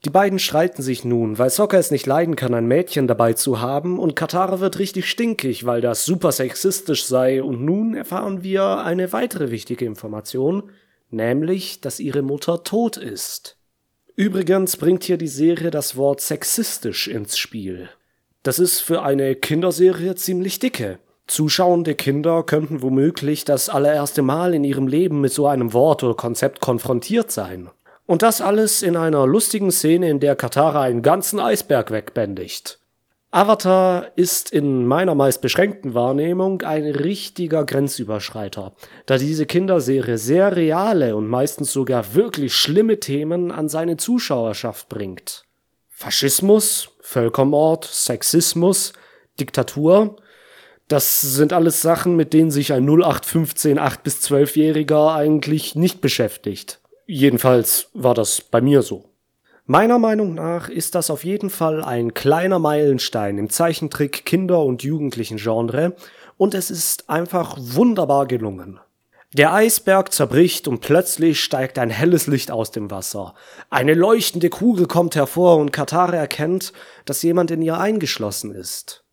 Die 0.03 0.09
beiden 0.09 0.39
streiten 0.39 0.81
sich 0.81 1.05
nun, 1.05 1.37
weil 1.37 1.51
Sokka 1.51 1.77
es 1.77 1.91
nicht 1.91 2.07
leiden 2.07 2.35
kann, 2.35 2.55
ein 2.55 2.67
Mädchen 2.67 3.07
dabei 3.07 3.33
zu 3.33 3.61
haben, 3.61 3.99
und 3.99 4.15
Katara 4.15 4.59
wird 4.59 4.79
richtig 4.79 5.07
stinkig, 5.07 5.65
weil 5.67 5.79
das 5.79 6.05
super 6.05 6.31
sexistisch 6.31 7.05
sei, 7.05 7.43
und 7.43 7.63
nun 7.63 7.93
erfahren 7.93 8.41
wir 8.41 8.79
eine 8.79 9.13
weitere 9.13 9.51
wichtige 9.51 9.85
Information, 9.85 10.71
nämlich, 11.11 11.81
dass 11.81 11.99
ihre 11.99 12.23
Mutter 12.23 12.63
tot 12.63 12.97
ist. 12.97 13.57
Übrigens 14.15 14.75
bringt 14.75 15.03
hier 15.03 15.17
die 15.17 15.27
Serie 15.27 15.69
das 15.69 15.95
Wort 15.95 16.21
sexistisch 16.21 17.07
ins 17.07 17.37
Spiel. 17.37 17.89
Das 18.41 18.57
ist 18.57 18.79
für 18.79 19.03
eine 19.03 19.35
Kinderserie 19.35 20.15
ziemlich 20.15 20.57
dicke. 20.57 20.97
Zuschauende 21.27 21.93
Kinder 21.93 22.41
könnten 22.43 22.81
womöglich 22.81 23.45
das 23.45 23.69
allererste 23.69 24.23
Mal 24.23 24.55
in 24.55 24.63
ihrem 24.63 24.87
Leben 24.87 25.21
mit 25.21 25.31
so 25.31 25.45
einem 25.47 25.73
Wort 25.73 26.03
oder 26.03 26.15
Konzept 26.15 26.59
konfrontiert 26.59 27.31
sein. 27.31 27.69
Und 28.11 28.23
das 28.23 28.41
alles 28.41 28.81
in 28.81 28.97
einer 28.97 29.25
lustigen 29.25 29.71
Szene, 29.71 30.09
in 30.09 30.19
der 30.19 30.35
Katara 30.35 30.81
einen 30.81 31.01
ganzen 31.01 31.39
Eisberg 31.39 31.91
wegbändigt. 31.91 32.77
Avatar 33.31 34.11
ist 34.17 34.51
in 34.51 34.85
meiner 34.85 35.15
meist 35.15 35.39
beschränkten 35.39 35.93
Wahrnehmung 35.93 36.61
ein 36.63 36.83
richtiger 36.83 37.63
Grenzüberschreiter, 37.63 38.73
da 39.05 39.17
diese 39.17 39.45
Kinderserie 39.45 40.17
sehr 40.17 40.57
reale 40.57 41.15
und 41.15 41.29
meistens 41.29 41.71
sogar 41.71 42.13
wirklich 42.13 42.53
schlimme 42.53 42.99
Themen 42.99 43.49
an 43.49 43.69
seine 43.69 43.95
Zuschauerschaft 43.95 44.89
bringt. 44.89 45.45
Faschismus, 45.87 46.89
Völkermord, 46.99 47.85
Sexismus, 47.85 48.91
Diktatur, 49.39 50.17
das 50.89 51.21
sind 51.21 51.53
alles 51.53 51.81
Sachen, 51.81 52.17
mit 52.17 52.33
denen 52.33 52.51
sich 52.51 52.73
ein 52.73 52.83
0815 52.83 53.79
8 53.79 54.03
bis 54.03 54.17
12-Jähriger 54.17 55.15
eigentlich 55.15 55.75
nicht 55.75 56.01
beschäftigt. 56.01 56.80
Jedenfalls 57.13 57.89
war 57.93 58.13
das 58.13 58.39
bei 58.39 58.61
mir 58.61 58.81
so. 58.83 59.09
Meiner 59.65 59.99
Meinung 59.99 60.33
nach 60.33 60.69
ist 60.69 60.95
das 60.95 61.09
auf 61.09 61.25
jeden 61.25 61.49
Fall 61.49 61.83
ein 61.83 62.13
kleiner 62.13 62.57
Meilenstein 62.57 63.37
im 63.37 63.49
Zeichentrick 63.49 64.23
Kinder- 64.23 64.63
und 64.63 64.81
Jugendlichen-Genre 64.81 65.93
und 66.37 66.53
es 66.53 66.71
ist 66.71 67.09
einfach 67.09 67.57
wunderbar 67.59 68.27
gelungen. 68.27 68.79
Der 69.33 69.53
Eisberg 69.53 70.13
zerbricht 70.13 70.69
und 70.69 70.79
plötzlich 70.79 71.43
steigt 71.43 71.79
ein 71.79 71.89
helles 71.89 72.27
Licht 72.27 72.49
aus 72.49 72.71
dem 72.71 72.89
Wasser. 72.89 73.35
Eine 73.69 73.93
leuchtende 73.93 74.49
Kugel 74.49 74.87
kommt 74.87 75.17
hervor 75.17 75.57
und 75.57 75.73
Katara 75.73 76.15
erkennt, 76.15 76.71
dass 77.03 77.23
jemand 77.23 77.51
in 77.51 77.61
ihr 77.61 77.77
eingeschlossen 77.77 78.55
ist. 78.55 79.03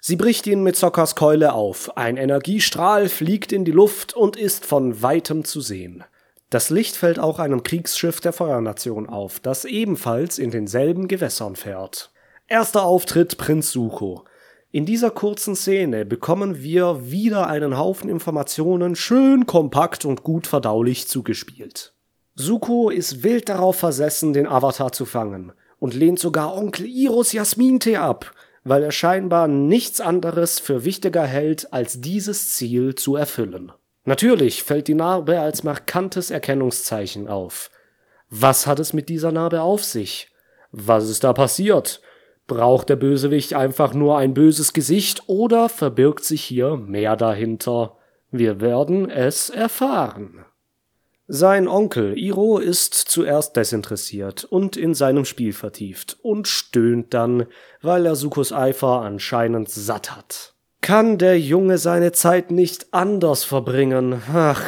Sie 0.00 0.16
bricht 0.16 0.48
ihn 0.48 0.64
mit 0.64 0.74
Sockers 0.74 1.14
Keule 1.14 1.52
auf. 1.52 1.96
Ein 1.96 2.16
Energiestrahl 2.16 3.08
fliegt 3.08 3.52
in 3.52 3.64
die 3.64 3.70
Luft 3.70 4.12
und 4.12 4.34
ist 4.34 4.66
von 4.66 5.02
weitem 5.02 5.44
zu 5.44 5.60
sehen. 5.60 6.02
Das 6.50 6.70
Licht 6.70 6.96
fällt 6.96 7.18
auch 7.18 7.38
einem 7.38 7.62
Kriegsschiff 7.62 8.20
der 8.20 8.32
Feuernation 8.32 9.08
auf, 9.08 9.40
das 9.40 9.64
ebenfalls 9.64 10.38
in 10.38 10.50
denselben 10.50 11.08
Gewässern 11.08 11.56
fährt. 11.56 12.12
Erster 12.46 12.84
Auftritt 12.84 13.38
Prinz 13.38 13.72
Suko. 13.72 14.24
In 14.70 14.86
dieser 14.86 15.10
kurzen 15.10 15.54
Szene 15.54 16.04
bekommen 16.04 16.62
wir 16.62 17.10
wieder 17.10 17.46
einen 17.46 17.78
Haufen 17.78 18.10
Informationen 18.10 18.96
schön 18.96 19.46
kompakt 19.46 20.04
und 20.04 20.22
gut 20.24 20.46
verdaulich 20.46 21.06
zugespielt. 21.06 21.94
Suko 22.34 22.90
ist 22.90 23.22
wild 23.22 23.48
darauf 23.48 23.76
versessen, 23.76 24.32
den 24.32 24.48
Avatar 24.48 24.90
zu 24.90 25.06
fangen 25.06 25.52
und 25.78 25.94
lehnt 25.94 26.18
sogar 26.18 26.56
Onkel 26.56 26.86
Iros 26.86 27.32
Jasmintee 27.32 27.98
ab, 27.98 28.32
weil 28.64 28.82
er 28.82 28.90
scheinbar 28.90 29.46
nichts 29.46 30.00
anderes 30.00 30.58
für 30.58 30.84
wichtiger 30.84 31.24
hält, 31.24 31.72
als 31.72 32.00
dieses 32.00 32.50
Ziel 32.50 32.96
zu 32.96 33.14
erfüllen. 33.14 33.70
Natürlich 34.04 34.62
fällt 34.62 34.88
die 34.88 34.94
Narbe 34.94 35.40
als 35.40 35.62
markantes 35.62 36.30
Erkennungszeichen 36.30 37.28
auf. 37.28 37.70
Was 38.28 38.66
hat 38.66 38.78
es 38.78 38.92
mit 38.92 39.08
dieser 39.08 39.32
Narbe 39.32 39.62
auf 39.62 39.84
sich? 39.84 40.28
Was 40.72 41.08
ist 41.08 41.24
da 41.24 41.32
passiert? 41.32 42.02
Braucht 42.46 42.90
der 42.90 42.96
Bösewicht 42.96 43.54
einfach 43.54 43.94
nur 43.94 44.18
ein 44.18 44.34
böses 44.34 44.74
Gesicht 44.74 45.22
oder 45.28 45.68
verbirgt 45.70 46.24
sich 46.24 46.42
hier 46.44 46.76
mehr 46.76 47.16
dahinter? 47.16 47.96
Wir 48.30 48.60
werden 48.60 49.08
es 49.08 49.48
erfahren. 49.48 50.44
Sein 51.26 51.68
Onkel 51.68 52.18
Iro 52.18 52.58
ist 52.58 52.92
zuerst 52.94 53.56
desinteressiert 53.56 54.44
und 54.44 54.76
in 54.76 54.92
seinem 54.92 55.24
Spiel 55.24 55.54
vertieft 55.54 56.18
und 56.20 56.48
stöhnt 56.48 57.14
dann, 57.14 57.46
weil 57.80 58.04
er 58.04 58.14
Sukos 58.14 58.52
Eifer 58.52 59.00
anscheinend 59.00 59.70
satt 59.70 60.14
hat. 60.14 60.53
Kann 60.84 61.16
der 61.16 61.40
Junge 61.40 61.78
seine 61.78 62.12
Zeit 62.12 62.50
nicht 62.50 62.88
anders 62.92 63.42
verbringen? 63.42 64.20
Ach. 64.34 64.62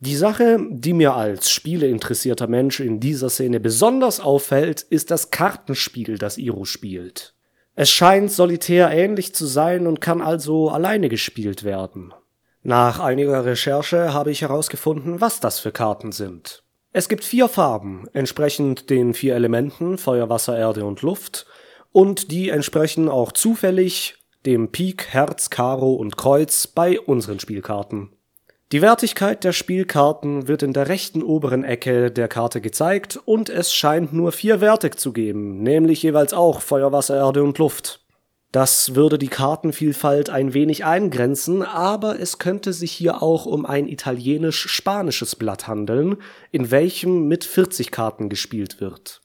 Die 0.00 0.16
Sache, 0.16 0.58
die 0.68 0.94
mir 0.94 1.14
als 1.14 1.48
spieleinteressierter 1.48 2.48
Mensch 2.48 2.80
in 2.80 2.98
dieser 2.98 3.30
Szene 3.30 3.60
besonders 3.60 4.18
auffällt, 4.18 4.82
ist 4.82 5.12
das 5.12 5.30
Kartenspiel, 5.30 6.18
das 6.18 6.38
Iro 6.38 6.64
spielt. 6.64 7.36
Es 7.76 7.88
scheint 7.88 8.32
solitär 8.32 8.90
ähnlich 8.90 9.32
zu 9.32 9.46
sein 9.46 9.86
und 9.86 10.00
kann 10.00 10.22
also 10.22 10.70
alleine 10.70 11.08
gespielt 11.08 11.62
werden. 11.62 12.12
Nach 12.64 12.98
einiger 12.98 13.44
Recherche 13.44 14.12
habe 14.12 14.32
ich 14.32 14.42
herausgefunden, 14.42 15.20
was 15.20 15.38
das 15.38 15.60
für 15.60 15.70
Karten 15.70 16.10
sind. 16.10 16.64
Es 16.92 17.08
gibt 17.08 17.22
vier 17.22 17.46
Farben, 17.46 18.08
entsprechend 18.12 18.90
den 18.90 19.14
vier 19.14 19.36
Elementen 19.36 19.98
Feuer, 19.98 20.28
Wasser, 20.28 20.58
Erde 20.58 20.84
und 20.84 21.00
Luft, 21.02 21.46
und 21.92 22.32
die 22.32 22.48
entsprechen 22.48 23.08
auch 23.08 23.30
zufällig 23.30 24.16
dem 24.46 24.68
Pik, 24.72 25.08
Herz, 25.08 25.50
Karo 25.50 25.94
und 25.94 26.16
Kreuz 26.16 26.66
bei 26.66 27.00
unseren 27.00 27.40
Spielkarten. 27.40 28.10
Die 28.72 28.80
Wertigkeit 28.80 29.44
der 29.44 29.52
Spielkarten 29.52 30.48
wird 30.48 30.62
in 30.62 30.72
der 30.72 30.88
rechten 30.88 31.22
oberen 31.22 31.62
Ecke 31.62 32.10
der 32.10 32.26
Karte 32.26 32.62
gezeigt 32.62 33.20
und 33.24 33.50
es 33.50 33.74
scheint 33.74 34.14
nur 34.14 34.32
vier 34.32 34.62
Werte 34.62 34.90
zu 34.90 35.12
geben, 35.12 35.62
nämlich 35.62 36.02
jeweils 36.02 36.32
auch 36.32 36.62
Feuer, 36.62 36.90
Wasser, 36.90 37.16
Erde 37.16 37.42
und 37.42 37.58
Luft. 37.58 38.00
Das 38.50 38.94
würde 38.94 39.18
die 39.18 39.28
Kartenvielfalt 39.28 40.30
ein 40.30 40.54
wenig 40.54 40.84
eingrenzen, 40.84 41.62
aber 41.62 42.18
es 42.18 42.38
könnte 42.38 42.72
sich 42.72 42.92
hier 42.92 43.22
auch 43.22 43.46
um 43.46 43.66
ein 43.66 43.88
italienisch-spanisches 43.88 45.36
Blatt 45.36 45.68
handeln, 45.68 46.16
in 46.50 46.70
welchem 46.70 47.28
mit 47.28 47.44
40 47.44 47.90
Karten 47.90 48.28
gespielt 48.30 48.80
wird. 48.80 49.20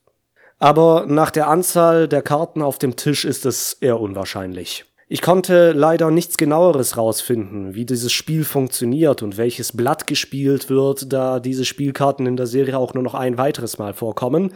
Aber 0.60 1.06
nach 1.08 1.32
der 1.32 1.48
Anzahl 1.48 2.08
der 2.08 2.22
Karten 2.22 2.62
auf 2.62 2.80
dem 2.80 2.96
Tisch 2.96 3.26
ist 3.26 3.46
es 3.46 3.74
eher 3.74 4.00
unwahrscheinlich. 4.00 4.86
Ich 5.10 5.22
konnte 5.22 5.72
leider 5.72 6.12
nichts 6.12 6.36
genaueres 6.36 6.98
rausfinden, 6.98 7.76
wie 7.76 7.86
dieses 7.86 8.12
Spiel 8.12 8.44
funktioniert 8.44 9.24
und 9.24 9.38
welches 9.38 9.72
Blatt 9.72 10.06
gespielt 10.06 10.70
wird, 10.70 11.14
da 11.14 11.40
diese 11.40 11.64
Spielkarten 11.64 12.26
in 12.26 12.36
der 12.36 12.48
Serie 12.48 12.78
auch 12.78 12.94
nur 12.94 13.04
noch 13.04 13.14
ein 13.14 13.38
weiteres 13.38 13.78
Mal 13.78 13.94
vorkommen. 13.94 14.54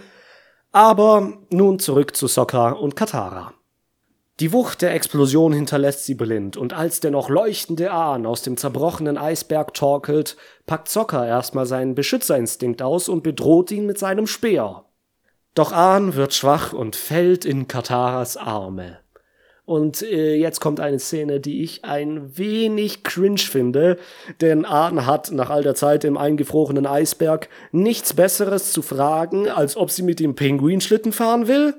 Aber 0.74 1.34
nun 1.50 1.80
zurück 1.80 2.18
zu 2.18 2.28
Sokka 2.28 2.72
und 2.72 2.98
Katara. 2.98 3.54
Die 4.42 4.52
Wucht 4.52 4.82
der 4.82 4.94
Explosion 4.94 5.54
hinterlässt 5.54 6.04
sie 6.04 6.16
blind, 6.16 6.58
und 6.58 6.74
als 6.74 7.00
der 7.00 7.12
noch 7.12 7.30
leuchtende 7.30 7.92
Ahn 7.92 8.26
aus 8.26 8.42
dem 8.42 8.58
zerbrochenen 8.58 9.18
Eisberg 9.18 9.74
torkelt, 9.74 10.36
packt 10.66 10.90
Sokka 10.90 11.26
erstmal 11.26 11.66
seinen 11.66 11.96
Beschützerinstinkt 11.96 12.82
aus 12.82 13.08
und 13.08 13.24
bedroht 13.24 13.72
ihn 13.72 13.86
mit 13.86 14.00
seinem 14.00 14.28
Speer. 14.28 14.84
Doch 15.54 15.72
Ahn 15.72 16.16
wird 16.16 16.34
schwach 16.34 16.74
und 16.74 16.96
fällt 16.96 17.46
in 17.46 17.68
Kataras 17.68 18.36
Arme. 18.36 19.00
Und 19.66 20.02
äh, 20.02 20.36
jetzt 20.36 20.60
kommt 20.60 20.80
eine 20.80 21.00
Szene, 21.00 21.40
die 21.40 21.64
ich 21.64 21.86
ein 21.86 22.38
wenig 22.38 23.04
cringe 23.04 23.38
finde, 23.38 23.98
denn 24.42 24.66
Ahn 24.66 25.06
hat 25.06 25.32
nach 25.32 25.50
all 25.50 25.64
der 25.64 25.76
Zeit 25.76 26.04
im 26.04 26.18
eingefrorenen 26.18 26.88
Eisberg 26.88 27.48
nichts 27.72 28.14
Besseres 28.14 28.72
zu 28.72 28.82
fragen, 28.82 29.48
als 29.48 29.78
ob 29.78 29.92
sie 29.92 30.02
mit 30.02 30.20
dem 30.20 30.36
Pinguinschlitten 30.36 31.12
fahren 31.12 31.48
will. 31.48 31.76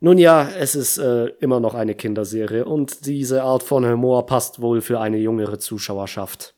Nun 0.00 0.16
ja, 0.16 0.48
es 0.58 0.76
ist 0.76 0.98
äh, 0.98 1.26
immer 1.40 1.58
noch 1.58 1.74
eine 1.74 1.96
Kinderserie 1.96 2.64
und 2.64 3.04
diese 3.06 3.42
Art 3.42 3.64
von 3.64 3.84
Humor 3.84 4.26
passt 4.26 4.62
wohl 4.62 4.80
für 4.80 5.00
eine 5.00 5.16
jüngere 5.16 5.58
Zuschauerschaft. 5.58 6.54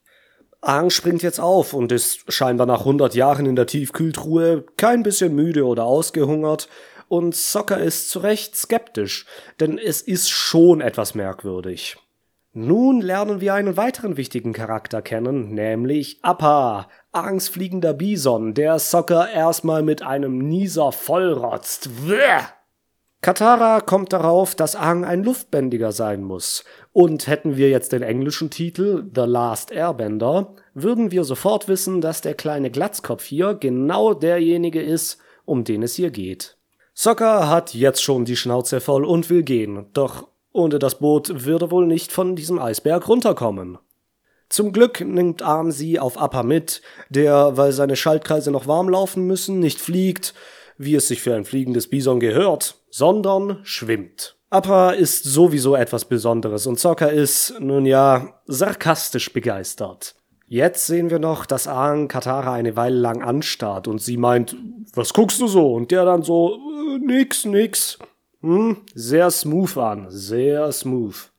Aang 0.61 0.91
springt 0.91 1.23
jetzt 1.23 1.41
auf 1.41 1.73
und 1.73 1.91
ist 1.91 2.31
scheinbar 2.31 2.67
nach 2.67 2.81
100 2.81 3.15
Jahren 3.15 3.47
in 3.47 3.57
der 3.57 3.67
Tiefkühltruhe 3.67 4.65
kein 4.77 5.03
bisschen 5.03 5.35
müde 5.35 5.65
oder 5.65 5.85
ausgehungert 5.85 6.69
und 7.11 7.35
Soccer 7.35 7.79
ist 7.79 8.09
zu 8.09 8.21
Recht 8.21 8.57
skeptisch, 8.57 9.27
denn 9.59 9.79
es 9.79 10.01
ist 10.01 10.31
schon 10.31 10.81
etwas 10.81 11.17
merkwürdig. 11.17 11.97
Nun 12.53 13.01
lernen 13.01 13.41
wir 13.41 13.55
einen 13.55 13.77
weiteren 13.77 14.17
wichtigen 14.17 14.53
Charakter 14.53 15.03
kennen, 15.03 15.53
nämlich 15.53 16.21
Appa, 16.23 16.89
angstfliegender 17.11 17.95
Bison, 17.95 18.55
der 18.55 18.79
Soccer 18.79 19.29
erstmal 19.29 19.83
mit 19.83 20.03
einem 20.03 20.39
Nieser 20.39 20.93
vollrotzt. 20.93 21.91
Bäh! 22.07 22.45
Katara 23.23 23.81
kommt 23.81 24.13
darauf, 24.13 24.55
dass 24.55 24.77
Aang 24.77 25.05
ein 25.05 25.25
Luftbändiger 25.25 25.91
sein 25.91 26.23
muss. 26.23 26.65
Und 26.93 27.27
hätten 27.27 27.57
wir 27.57 27.71
jetzt 27.71 27.93
den 27.93 28.03
englischen 28.03 28.51
Titel 28.51 29.11
The 29.15 29.23
Last 29.23 29.73
Airbender, 29.73 30.55
würden 30.75 31.11
wir 31.11 31.25
sofort 31.25 31.67
wissen, 31.67 32.01
dass 32.01 32.21
der 32.21 32.35
kleine 32.35 32.71
Glatzkopf 32.71 33.25
hier 33.25 33.55
genau 33.55 34.15
derjenige 34.15 34.81
ist, 34.81 35.19
um 35.45 35.65
den 35.65 35.83
es 35.83 35.97
hier 35.97 36.13
geht. 36.13 36.57
Sokka 37.03 37.49
hat 37.49 37.73
jetzt 37.73 38.03
schon 38.03 38.27
die 38.27 38.37
Schnauze 38.37 38.79
voll 38.79 39.07
und 39.07 39.31
will 39.31 39.43
gehen, 39.43 39.87
doch 39.95 40.29
ohne 40.53 40.79
das 40.79 40.99
Boot 40.99 41.47
würde 41.47 41.71
wohl 41.71 41.87
nicht 41.87 42.13
von 42.13 42.37
diesem 42.37 42.59
Eisberg 42.59 43.09
runterkommen. 43.09 43.79
Zum 44.51 44.71
Glück 44.71 45.01
nimmt 45.01 45.41
Arm 45.41 45.71
sie 45.71 45.99
auf 45.99 46.21
Appa 46.21 46.43
mit, 46.43 46.83
der, 47.09 47.57
weil 47.57 47.73
seine 47.73 47.97
Schaltkreise 47.97 48.51
noch 48.51 48.67
warm 48.67 48.91
laufen 48.91 49.27
müssen, 49.27 49.61
nicht 49.61 49.81
fliegt, 49.81 50.35
wie 50.77 50.95
es 50.95 51.09
sich 51.09 51.23
für 51.23 51.35
ein 51.35 51.47
fliegendes 51.47 51.89
Bison 51.89 52.21
gehört, 52.21 52.75
sondern 52.91 53.61
schwimmt. 53.63 54.37
Appa 54.51 54.91
ist 54.91 55.25
sowieso 55.25 55.77
etwas 55.77 56.05
Besonderes 56.05 56.67
und 56.67 56.79
Sokka 56.79 57.07
ist, 57.07 57.55
nun 57.61 57.87
ja, 57.87 58.43
sarkastisch 58.45 59.33
begeistert. 59.33 60.17
Jetzt 60.53 60.89
sehen 60.89 61.11
wir 61.11 61.21
noch, 61.21 61.47
dass 61.47 61.69
Aang 61.69 62.09
Katara 62.09 62.55
eine 62.55 62.75
Weile 62.75 62.99
lang 62.99 63.23
anstarrt 63.23 63.87
und 63.87 64.03
sie 64.03 64.17
meint, 64.17 64.57
was 64.95 65.13
guckst 65.15 65.41
du 65.41 65.47
so? 65.47 65.75
Und 65.75 65.93
der 65.93 66.05
dann 66.05 66.25
so, 66.25 66.57
äh, 66.57 66.99
nix, 66.99 67.45
nix. 67.45 68.01
Hm, 68.41 68.79
sehr 68.93 69.31
smooth 69.31 69.77
an, 69.77 70.07
sehr 70.11 70.73
smooth. 70.73 71.31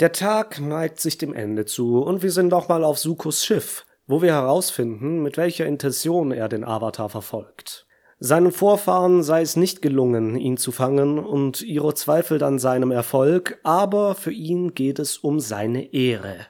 Der 0.00 0.10
Tag 0.10 0.58
neigt 0.58 0.98
sich 0.98 1.16
dem 1.16 1.32
Ende 1.32 1.64
zu 1.64 2.02
und 2.02 2.24
wir 2.24 2.32
sind 2.32 2.48
nochmal 2.48 2.82
auf 2.82 2.98
Sukos 2.98 3.44
Schiff, 3.44 3.86
wo 4.08 4.20
wir 4.20 4.32
herausfinden, 4.32 5.22
mit 5.22 5.36
welcher 5.36 5.66
Intention 5.66 6.32
er 6.32 6.48
den 6.48 6.64
Avatar 6.64 7.08
verfolgt. 7.08 7.86
Seinen 8.18 8.50
Vorfahren 8.50 9.22
sei 9.22 9.42
es 9.42 9.54
nicht 9.54 9.80
gelungen, 9.80 10.36
ihn 10.36 10.56
zu 10.56 10.72
fangen, 10.72 11.20
und 11.20 11.62
Iro 11.62 11.92
zweifelt 11.92 12.42
an 12.42 12.58
seinem 12.58 12.90
Erfolg, 12.90 13.60
aber 13.62 14.16
für 14.16 14.32
ihn 14.32 14.74
geht 14.74 14.98
es 14.98 15.18
um 15.18 15.38
seine 15.38 15.92
Ehre. 15.94 16.48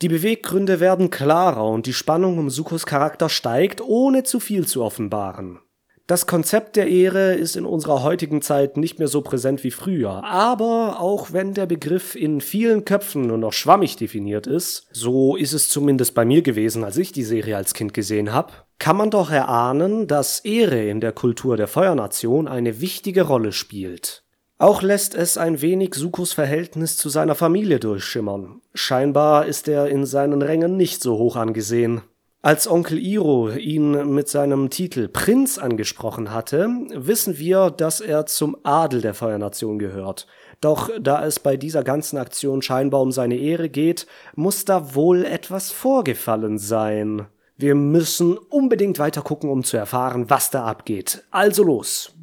Die 0.00 0.08
Beweggründe 0.08 0.78
werden 0.78 1.10
klarer 1.10 1.68
und 1.68 1.86
die 1.86 1.92
Spannung 1.92 2.38
um 2.38 2.50
Sukos 2.50 2.86
Charakter 2.86 3.28
steigt, 3.28 3.80
ohne 3.80 4.22
zu 4.22 4.38
viel 4.38 4.64
zu 4.64 4.84
offenbaren. 4.84 5.58
Das 6.06 6.26
Konzept 6.26 6.76
der 6.76 6.86
Ehre 6.86 7.34
ist 7.34 7.56
in 7.56 7.66
unserer 7.66 8.02
heutigen 8.02 8.40
Zeit 8.40 8.76
nicht 8.76 9.00
mehr 9.00 9.08
so 9.08 9.22
präsent 9.22 9.62
wie 9.64 9.72
früher, 9.72 10.24
aber 10.24 11.00
auch 11.00 11.32
wenn 11.32 11.52
der 11.52 11.66
Begriff 11.66 12.14
in 12.14 12.40
vielen 12.40 12.84
Köpfen 12.84 13.26
nur 13.26 13.38
noch 13.38 13.52
schwammig 13.52 13.96
definiert 13.96 14.46
ist, 14.46 14.86
so 14.92 15.36
ist 15.36 15.52
es 15.52 15.68
zumindest 15.68 16.14
bei 16.14 16.24
mir 16.24 16.42
gewesen, 16.42 16.84
als 16.84 16.96
ich 16.96 17.12
die 17.12 17.24
Serie 17.24 17.56
als 17.56 17.74
Kind 17.74 17.92
gesehen 17.92 18.32
habe, 18.32 18.52
kann 18.78 18.96
man 18.96 19.10
doch 19.10 19.30
erahnen, 19.30 20.06
dass 20.06 20.40
Ehre 20.40 20.88
in 20.88 21.00
der 21.00 21.12
Kultur 21.12 21.56
der 21.56 21.68
Feuernation 21.68 22.48
eine 22.48 22.80
wichtige 22.80 23.22
Rolle 23.22 23.52
spielt. 23.52 24.24
Auch 24.60 24.82
lässt 24.82 25.14
es 25.14 25.38
ein 25.38 25.60
wenig 25.60 25.94
Sukos 25.94 26.32
Verhältnis 26.32 26.96
zu 26.96 27.08
seiner 27.08 27.36
Familie 27.36 27.78
durchschimmern. 27.78 28.60
Scheinbar 28.74 29.46
ist 29.46 29.68
er 29.68 29.86
in 29.86 30.04
seinen 30.04 30.42
Rängen 30.42 30.76
nicht 30.76 31.00
so 31.00 31.16
hoch 31.16 31.36
angesehen. 31.36 32.00
Als 32.42 32.68
Onkel 32.68 32.98
Iro 32.98 33.50
ihn 33.50 34.14
mit 34.14 34.28
seinem 34.28 34.68
Titel 34.68 35.06
Prinz 35.06 35.58
angesprochen 35.58 36.32
hatte, 36.32 36.68
wissen 36.92 37.38
wir, 37.38 37.70
dass 37.70 38.00
er 38.00 38.26
zum 38.26 38.56
Adel 38.64 39.00
der 39.00 39.14
Feuernation 39.14 39.78
gehört. 39.78 40.26
Doch 40.60 40.90
da 41.00 41.24
es 41.24 41.38
bei 41.38 41.56
dieser 41.56 41.84
ganzen 41.84 42.16
Aktion 42.16 42.60
scheinbar 42.60 43.00
um 43.00 43.12
seine 43.12 43.36
Ehre 43.36 43.68
geht, 43.68 44.08
muss 44.34 44.64
da 44.64 44.94
wohl 44.96 45.24
etwas 45.24 45.70
vorgefallen 45.70 46.58
sein. 46.58 47.26
Wir 47.56 47.76
müssen 47.76 48.36
unbedingt 48.36 48.98
weiter 48.98 49.22
gucken, 49.22 49.50
um 49.50 49.62
zu 49.62 49.76
erfahren, 49.76 50.30
was 50.30 50.50
da 50.50 50.64
abgeht. 50.64 51.24
Also 51.30 51.62
los! 51.62 52.17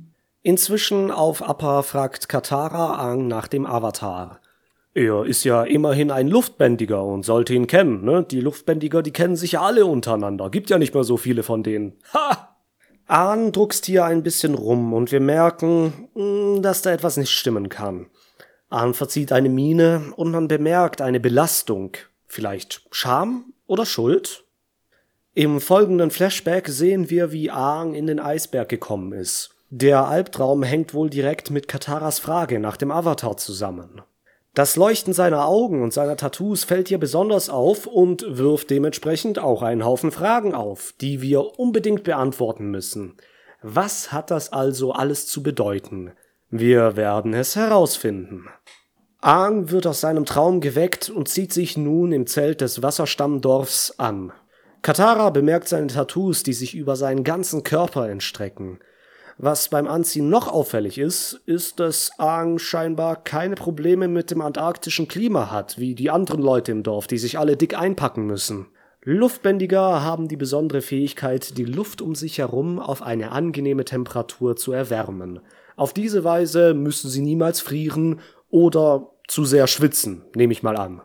Inzwischen 0.46 1.10
auf 1.10 1.42
Appa 1.42 1.82
fragt 1.82 2.30
Katara 2.30 2.98
Aang 2.98 3.28
nach 3.28 3.48
dem 3.48 3.66
Avatar. 3.66 4.42
Er 4.94 5.26
ist 5.26 5.44
ja 5.44 5.64
immerhin 5.64 6.12
ein 6.12 6.28
Luftbändiger 6.28 7.04
und 7.04 7.26
sollte 7.26 7.56
ihn 7.56 7.66
kennen, 7.66 8.06
ne? 8.06 8.24
Die 8.30 8.42
Luftbändiger, 8.42 9.02
die 9.02 9.12
kennen 9.12 9.36
sich 9.36 9.54
ja 9.54 9.62
alle 9.62 9.88
untereinander. 9.88 10.52
Gibt 10.52 10.70
ja 10.70 10.78
nicht 10.78 10.94
mehr 10.94 11.04
so 11.04 11.18
viele 11.18 11.42
von 11.42 11.64
denen. 11.64 11.94
Ha! 12.14 12.56
Ahn 13.08 13.54
druckst 13.54 13.88
hier 13.88 14.06
ein 14.06 14.22
bisschen 14.22 14.54
rum 14.54 14.94
und 14.94 15.12
wir 15.12 15.20
merken, 15.20 16.10
hm, 16.14 16.62
dass 16.62 16.84
da 16.84 16.92
etwas 16.92 17.18
nicht 17.18 17.32
stimmen 17.32 17.70
kann. 17.70 18.06
Ahn 18.70 18.94
verzieht 18.94 19.32
eine 19.32 19.50
Miene 19.50 20.14
und 20.16 20.30
man 20.30 20.48
bemerkt 20.48 21.02
eine 21.02 21.20
Belastung. 21.20 21.94
Vielleicht 22.28 22.86
Scham 22.92 23.52
oder 23.66 23.88
Schuld? 23.88 24.46
Im 25.34 25.60
folgenden 25.60 26.12
Flashback 26.12 26.68
sehen 26.68 27.10
wir, 27.10 27.32
wie 27.32 27.50
Aang 27.50 27.96
in 27.96 28.06
den 28.06 28.20
Eisberg 28.20 28.70
gekommen 28.70 29.12
ist. 29.12 29.55
Der 29.70 30.08
Albtraum 30.08 30.64
hängt 30.64 30.94
wohl 30.94 31.10
direkt 31.10 31.50
mit 31.50 31.68
Kataras 31.68 32.20
Frage 32.20 32.60
nach 32.60 32.78
dem 32.78 32.92
Avatar 32.92 33.38
zusammen. 33.38 34.02
Das 34.54 34.78
Leuchten 34.78 35.12
seiner 35.12 35.48
Augen 35.48 35.84
und 35.84 35.92
seiner 35.92 36.16
Tattoos 36.16 36.64
fällt 36.64 36.90
ihr 36.90 36.98
besonders 36.98 37.50
auf 37.50 37.88
und 37.88 38.26
wirft 38.26 38.70
dementsprechend 38.70 39.38
auch 39.38 39.62
einen 39.64 39.84
Haufen 39.84 40.12
Fragen 40.12 40.56
auf, 40.56 40.94
die 41.02 41.22
wir 41.22 41.60
unbedingt 41.60 42.04
beantworten 42.04 42.72
müssen. 42.72 43.18
Was 43.62 44.14
hat 44.14 44.32
das 44.32 44.54
also 44.54 44.94
alles 44.94 45.28
zu 45.28 45.44
bedeuten? 45.44 46.14
Wir 46.50 46.96
werden 46.96 47.34
es 47.34 47.56
herausfinden. 47.56 48.48
Aang 49.20 49.72
wird 49.72 49.88
aus 49.88 50.02
seinem 50.02 50.26
Traum 50.26 50.62
geweckt 50.62 51.10
und 51.10 51.28
zieht 51.28 51.52
sich 51.52 51.76
nun 51.76 52.12
im 52.12 52.28
Zelt 52.28 52.62
des 52.62 52.84
Wasserstammdorfs 52.84 53.96
an. 53.98 54.32
Katara 54.84 55.32
bemerkt 55.32 55.68
seine 55.68 55.88
Tattoos, 55.88 56.44
die 56.44 56.54
sich 56.54 56.76
über 56.76 56.96
seinen 56.96 57.24
ganzen 57.24 57.64
Körper 57.64 58.08
entstrecken. 58.08 58.80
Was 59.38 59.68
beim 59.68 59.88
Anziehen 59.88 60.30
noch 60.30 60.48
auffällig 60.48 60.98
ist, 60.98 61.42
ist, 61.46 61.82
dass 61.82 62.12
Aang 62.18 62.58
scheinbar 62.58 63.22
keine 63.22 63.56
Probleme 63.56 64.08
mit 64.08 64.32
dem 64.32 64.42
antarktischen 64.42 65.10
Klima 65.10 65.52
hat, 65.52 65.78
wie 65.78 65.94
die 65.94 66.10
anderen 66.10 66.42
Leute 66.42 66.72
im 66.72 66.84
Dorf, 66.84 67.08
die 67.08 67.18
sich 67.18 67.38
alle 67.38 67.58
dick 67.58 67.78
einpacken 67.78 68.26
müssen. 68.26 68.68
Luftbändiger 69.04 70.02
haben 70.02 70.30
die 70.30 70.38
besondere 70.38 70.82
Fähigkeit, 70.82 71.58
die 71.58 71.66
Luft 71.66 72.02
um 72.02 72.16
sich 72.16 72.38
herum 72.38 72.80
auf 72.80 73.02
eine 73.02 73.32
angenehme 73.34 73.86
Temperatur 73.86 74.56
zu 74.56 74.72
erwärmen. 74.72 75.42
Auf 75.76 75.94
diese 75.94 76.24
Weise 76.24 76.74
müssen 76.74 77.10
sie 77.10 77.22
niemals 77.22 77.60
frieren 77.60 78.22
oder 78.50 79.12
zu 79.28 79.44
sehr 79.44 79.68
schwitzen, 79.68 80.24
nehme 80.34 80.54
ich 80.54 80.64
mal 80.64 80.78
an. 80.78 81.02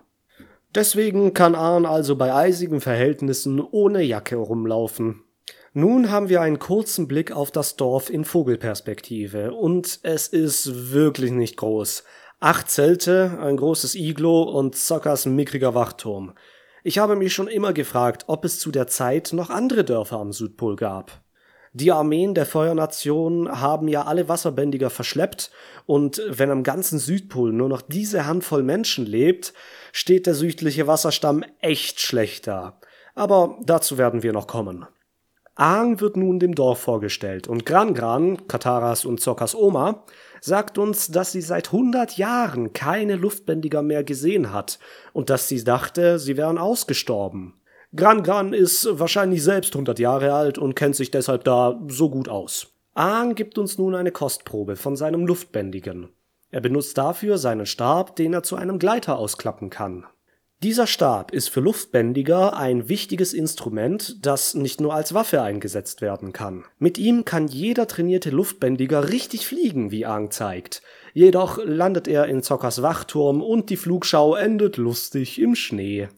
Deswegen 0.75 1.35
kann 1.35 1.57
Ahn 1.57 1.85
also 1.85 2.15
bei 2.15 2.33
eisigen 2.33 2.81
Verhältnissen 2.81 3.61
ohne 3.61 4.03
Jacke 4.03 4.37
rumlaufen. 4.37 5.25
Nun 5.73 6.11
haben 6.11 6.29
wir 6.29 6.41
einen 6.41 6.59
kurzen 6.59 7.07
Blick 7.07 7.31
auf 7.31 7.53
das 7.53 7.77
Dorf 7.77 8.11
in 8.11 8.25
Vogelperspektive 8.25 9.53
und 9.53 10.01
es 10.03 10.27
ist 10.27 10.91
wirklich 10.91 11.31
nicht 11.31 11.57
groß. 11.57 12.03
Acht 12.41 12.69
Zelte, 12.69 13.39
ein 13.41 13.57
großes 13.57 13.95
Iglo 13.95 14.43
und 14.43 14.75
Zockers 14.75 15.27
mickriger 15.27 15.73
Wachturm. 15.77 16.35
Ich 16.83 16.99
habe 16.99 17.15
mich 17.15 17.33
schon 17.33 17.47
immer 17.47 17.73
gefragt, 17.73 18.25
ob 18.27 18.45
es 18.45 18.59
zu 18.59 18.73
der 18.73 18.89
Zeit 18.89 19.33
noch 19.33 19.49
andere 19.49 19.85
Dörfer 19.85 20.19
am 20.19 20.33
Südpol 20.33 20.75
gab. 20.75 21.21
Die 21.73 21.93
Armeen 21.93 22.35
der 22.35 22.47
Feuernation 22.47 23.61
haben 23.61 23.87
ja 23.87 24.07
alle 24.07 24.29
Wasserbändiger 24.29 24.91
verschleppt, 24.91 25.53
und 25.87 26.21
wenn 26.27 26.51
am 26.51 26.65
ganzen 26.65 26.99
Südpol 26.99 27.53
nur 27.53 27.69
noch 27.69 27.83
diese 27.83 28.27
Handvoll 28.27 28.65
Menschen 28.65 29.07
lebt, 29.07 29.55
steht 29.93 30.27
der 30.27 30.35
südliche 30.35 30.89
Wasserstamm 30.89 31.45
echt 31.61 32.01
schlecht 32.01 32.49
da. 32.49 32.81
Aber 33.15 33.57
dazu 33.63 33.99
werden 33.99 34.25
wir 34.25 34.33
noch 34.33 34.49
kommen. 34.49 34.87
Aang 35.61 36.01
wird 36.01 36.17
nun 36.17 36.39
dem 36.39 36.55
Dorf 36.55 36.79
vorgestellt 36.81 37.47
und 37.47 37.67
Gran 37.67 37.93
Gran, 37.93 38.49
Kataras 38.49 39.05
und 39.05 39.21
Zokas 39.21 39.55
Oma, 39.55 40.05
sagt 40.41 40.79
uns, 40.79 41.09
dass 41.09 41.33
sie 41.33 41.43
seit 41.43 41.67
100 41.67 42.17
Jahren 42.17 42.73
keine 42.73 43.17
Luftbändiger 43.17 43.83
mehr 43.83 44.03
gesehen 44.03 44.55
hat 44.55 44.79
und 45.13 45.29
dass 45.29 45.49
sie 45.49 45.63
dachte, 45.63 46.19
sie 46.19 46.39
wären 46.39 46.57
ausgestorben. 46.57 47.61
Gran 47.95 48.23
Gran 48.23 48.55
ist 48.55 48.89
wahrscheinlich 48.91 49.43
selbst 49.45 49.75
100 49.75 49.99
Jahre 49.99 50.33
alt 50.33 50.57
und 50.57 50.77
kennt 50.77 50.97
sich 50.97 51.11
deshalb 51.11 51.45
da 51.45 51.79
so 51.89 52.09
gut 52.09 52.31
aus. 52.31 52.69
Aang 52.95 53.35
gibt 53.35 53.59
uns 53.59 53.77
nun 53.77 53.95
eine 53.95 54.13
Kostprobe 54.13 54.77
von 54.77 54.97
seinem 54.97 55.27
Luftbändigen. 55.27 56.09
Er 56.51 56.63
benutzt 56.63 56.97
dafür 56.97 57.37
seinen 57.37 57.67
Stab, 57.67 58.17
den 58.17 58.33
er 58.33 58.43
zu 58.43 58.57
einem 58.57 58.79
Gleiter 58.79 59.19
ausklappen 59.19 59.69
kann. 59.69 60.07
Dieser 60.63 60.87
Stab 60.87 61.33
ist 61.33 61.49
für 61.49 61.61
Luftbändiger 61.61 62.55
ein 62.55 62.91
wichtiges 62.91 63.33
Instrument, 63.33 64.27
das 64.27 64.53
nicht 64.53 64.79
nur 64.79 64.93
als 64.93 65.15
Waffe 65.15 65.41
eingesetzt 65.41 66.03
werden 66.03 66.35
kann. 66.35 66.67
Mit 66.79 66.99
ihm 66.99 67.25
kann 67.25 67.49
jeder 67.49 67.87
trainierte 67.87 68.29
Luftbändiger 68.29 69.09
richtig 69.09 69.47
fliegen, 69.47 69.91
wie 69.91 70.05
Aang 70.05 70.31
zeigt. 70.31 70.83
Jedoch 71.15 71.59
landet 71.65 72.09
er 72.09 72.27
in 72.27 72.43
Zockers 72.43 72.83
Wachturm 72.83 73.41
und 73.41 73.71
die 73.71 73.79
Flugschau 73.79 74.35
endet 74.35 74.77
lustig 74.77 75.41
im 75.41 75.55
Schnee. 75.55 76.09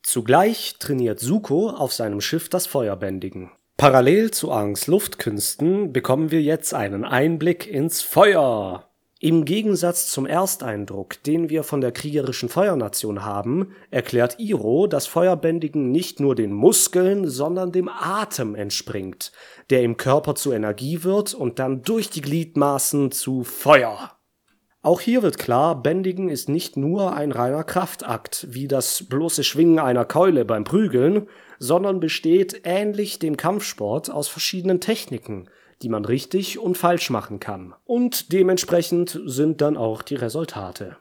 Zugleich 0.00 0.76
trainiert 0.78 1.18
Suko 1.18 1.70
auf 1.70 1.92
seinem 1.92 2.20
Schiff 2.20 2.48
das 2.48 2.68
Feuerbändigen. 2.68 3.50
Parallel 3.76 4.30
zu 4.30 4.52
Angs 4.52 4.86
Luftkünsten 4.86 5.92
bekommen 5.92 6.30
wir 6.30 6.40
jetzt 6.40 6.72
einen 6.72 7.04
Einblick 7.04 7.66
ins 7.66 8.00
Feuer. 8.00 8.88
Im 9.26 9.44
Gegensatz 9.44 10.06
zum 10.06 10.24
Ersteindruck, 10.24 11.20
den 11.24 11.50
wir 11.50 11.64
von 11.64 11.80
der 11.80 11.90
kriegerischen 11.90 12.48
Feuernation 12.48 13.24
haben, 13.24 13.74
erklärt 13.90 14.38
Iro, 14.38 14.86
dass 14.86 15.08
Feuerbändigen 15.08 15.90
nicht 15.90 16.20
nur 16.20 16.36
den 16.36 16.52
Muskeln, 16.52 17.26
sondern 17.28 17.72
dem 17.72 17.88
Atem 17.88 18.54
entspringt, 18.54 19.32
der 19.68 19.82
im 19.82 19.96
Körper 19.96 20.36
zu 20.36 20.52
Energie 20.52 21.02
wird 21.02 21.34
und 21.34 21.58
dann 21.58 21.82
durch 21.82 22.08
die 22.08 22.20
Gliedmaßen 22.20 23.10
zu 23.10 23.42
Feuer. 23.42 24.12
Auch 24.80 25.00
hier 25.00 25.24
wird 25.24 25.38
klar, 25.38 25.82
Bändigen 25.82 26.28
ist 26.28 26.48
nicht 26.48 26.76
nur 26.76 27.12
ein 27.12 27.32
reiner 27.32 27.64
Kraftakt, 27.64 28.46
wie 28.50 28.68
das 28.68 29.06
bloße 29.08 29.42
Schwingen 29.42 29.80
einer 29.80 30.04
Keule 30.04 30.44
beim 30.44 30.62
Prügeln, 30.62 31.26
sondern 31.58 31.98
besteht 31.98 32.60
ähnlich 32.62 33.18
dem 33.18 33.36
Kampfsport 33.36 34.08
aus 34.08 34.28
verschiedenen 34.28 34.80
Techniken, 34.80 35.48
die 35.82 35.88
man 35.88 36.04
richtig 36.04 36.58
und 36.58 36.76
falsch 36.76 37.10
machen 37.10 37.40
kann. 37.40 37.74
Und 37.84 38.32
dementsprechend 38.32 39.20
sind 39.24 39.60
dann 39.60 39.76
auch 39.76 40.02
die 40.02 40.14
Resultate. 40.14 40.96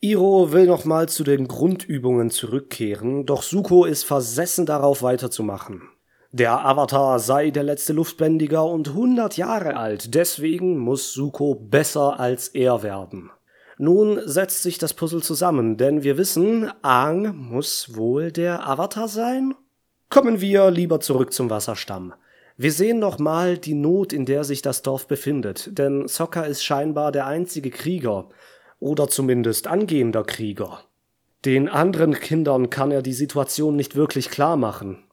Iro 0.00 0.52
will 0.52 0.66
nochmal 0.66 1.08
zu 1.08 1.24
den 1.24 1.48
Grundübungen 1.48 2.30
zurückkehren, 2.30 3.24
doch 3.24 3.42
Suko 3.42 3.86
ist 3.86 4.04
versessen 4.04 4.66
darauf 4.66 5.02
weiterzumachen. 5.02 5.82
Der 6.30 6.66
Avatar 6.66 7.20
sei 7.20 7.50
der 7.50 7.62
letzte 7.62 7.92
Luftbändiger 7.92 8.66
und 8.66 8.88
100 8.88 9.36
Jahre 9.36 9.76
alt, 9.76 10.14
deswegen 10.14 10.76
muss 10.76 11.12
Suko 11.12 11.54
besser 11.54 12.20
als 12.20 12.48
er 12.48 12.82
werden. 12.82 13.30
Nun 13.78 14.20
setzt 14.26 14.62
sich 14.62 14.78
das 14.78 14.94
Puzzle 14.94 15.22
zusammen, 15.22 15.76
denn 15.76 16.02
wir 16.02 16.18
wissen, 16.18 16.70
Aang 16.82 17.36
muss 17.36 17.96
wohl 17.96 18.30
der 18.30 18.68
Avatar 18.68 19.08
sein? 19.08 19.54
Kommen 20.10 20.40
wir 20.40 20.70
lieber 20.70 21.00
zurück 21.00 21.32
zum 21.32 21.50
Wasserstamm. 21.50 22.14
Wir 22.56 22.70
sehen 22.70 23.00
nochmal 23.00 23.58
die 23.58 23.74
Not, 23.74 24.12
in 24.12 24.26
der 24.26 24.44
sich 24.44 24.62
das 24.62 24.82
Dorf 24.82 25.08
befindet, 25.08 25.76
denn 25.76 26.06
Sokka 26.06 26.42
ist 26.44 26.62
scheinbar 26.62 27.10
der 27.10 27.26
einzige 27.26 27.70
Krieger, 27.70 28.28
oder 28.78 29.08
zumindest 29.08 29.66
angehender 29.66 30.24
Krieger. 30.24 30.80
Den 31.44 31.68
anderen 31.68 32.14
Kindern 32.14 32.70
kann 32.70 32.90
er 32.90 33.02
die 33.02 33.12
Situation 33.12 33.76
nicht 33.76 33.96
wirklich 33.96 34.30
klar 34.30 34.56
machen. 34.56 35.04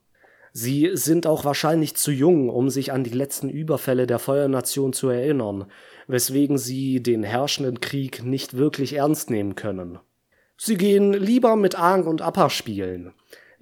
Sie 0.54 0.91
sind 0.93 1.25
auch 1.25 1.45
wahrscheinlich 1.45 1.95
zu 1.95 2.12
jung, 2.12 2.49
um 2.49 2.69
sich 2.69 2.91
an 2.91 3.04
die 3.04 3.12
letzten 3.12 3.49
Überfälle 3.49 4.06
der 4.06 4.19
Feuernation 4.19 4.91
zu 4.91 5.10
erinnern, 5.10 5.65
weswegen 6.08 6.58
sie 6.58 7.01
den 7.01 7.23
herrschenden 7.23 7.80
Krieg 7.80 8.23
nicht 8.23 8.58
wirklich 8.58 8.93
ernst 8.93 9.30
nehmen 9.30 9.56
können. 9.56 9.99
Sie 10.58 10.75
gehen 10.75 11.13
lieber 11.13 11.56
mit 11.56 11.80
Aang 11.80 12.06
und 12.06 12.21
Appa 12.21 12.49
spielen. 12.49 13.13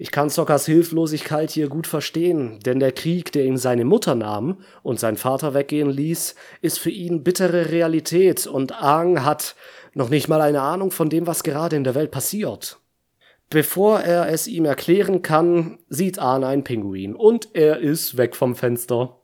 Ich 0.02 0.12
kann 0.12 0.30
Sockers 0.30 0.64
Hilflosigkeit 0.64 1.50
hier 1.50 1.68
gut 1.68 1.86
verstehen, 1.86 2.58
denn 2.64 2.80
der 2.80 2.90
Krieg, 2.90 3.32
der 3.32 3.44
ihm 3.44 3.58
seine 3.58 3.84
Mutter 3.84 4.14
nahm 4.14 4.56
und 4.82 4.98
sein 4.98 5.18
Vater 5.18 5.52
weggehen 5.52 5.90
ließ, 5.90 6.36
ist 6.62 6.78
für 6.78 6.88
ihn 6.88 7.22
bittere 7.22 7.70
Realität 7.70 8.46
und 8.46 8.82
Aang 8.82 9.26
hat 9.26 9.56
noch 9.92 10.08
nicht 10.08 10.26
mal 10.26 10.40
eine 10.40 10.62
Ahnung 10.62 10.90
von 10.90 11.10
dem, 11.10 11.26
was 11.26 11.42
gerade 11.42 11.76
in 11.76 11.84
der 11.84 11.94
Welt 11.94 12.12
passiert. 12.12 12.78
Bevor 13.50 14.00
er 14.00 14.30
es 14.30 14.46
ihm 14.46 14.64
erklären 14.64 15.20
kann, 15.20 15.80
sieht 15.90 16.18
Arne 16.18 16.46
einen 16.46 16.64
Pinguin 16.64 17.14
und 17.14 17.50
er 17.52 17.80
ist 17.80 18.16
weg 18.16 18.36
vom 18.36 18.56
Fenster. 18.56 19.18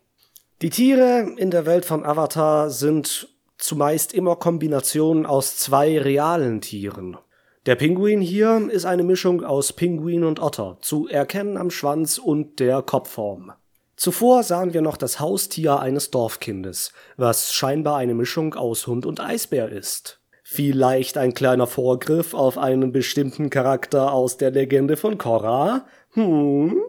Die 0.60 0.68
Tiere 0.68 1.26
in 1.38 1.50
der 1.50 1.64
Welt 1.64 1.86
von 1.86 2.04
Avatar 2.04 2.68
sind 2.68 3.28
zumeist 3.56 4.12
immer 4.12 4.36
Kombinationen 4.36 5.24
aus 5.24 5.56
zwei 5.56 5.98
realen 5.98 6.60
Tieren. 6.60 7.16
Der 7.66 7.74
Pinguin 7.74 8.20
hier 8.20 8.68
ist 8.70 8.84
eine 8.84 9.02
Mischung 9.02 9.42
aus 9.42 9.72
Pinguin 9.72 10.22
und 10.22 10.38
Otter, 10.38 10.78
zu 10.82 11.08
erkennen 11.08 11.56
am 11.56 11.70
Schwanz 11.70 12.16
und 12.16 12.60
der 12.60 12.80
Kopfform. 12.80 13.54
Zuvor 13.96 14.44
sahen 14.44 14.72
wir 14.72 14.82
noch 14.82 14.96
das 14.96 15.18
Haustier 15.18 15.80
eines 15.80 16.12
Dorfkindes, 16.12 16.92
was 17.16 17.52
scheinbar 17.52 17.96
eine 17.96 18.14
Mischung 18.14 18.54
aus 18.54 18.86
Hund 18.86 19.04
und 19.04 19.18
Eisbär 19.18 19.68
ist. 19.68 20.20
Vielleicht 20.44 21.18
ein 21.18 21.34
kleiner 21.34 21.66
Vorgriff 21.66 22.34
auf 22.34 22.56
einen 22.56 22.92
bestimmten 22.92 23.50
Charakter 23.50 24.12
aus 24.12 24.36
der 24.36 24.52
Legende 24.52 24.96
von 24.96 25.18
Korra? 25.18 25.86
Hm? 26.12 26.80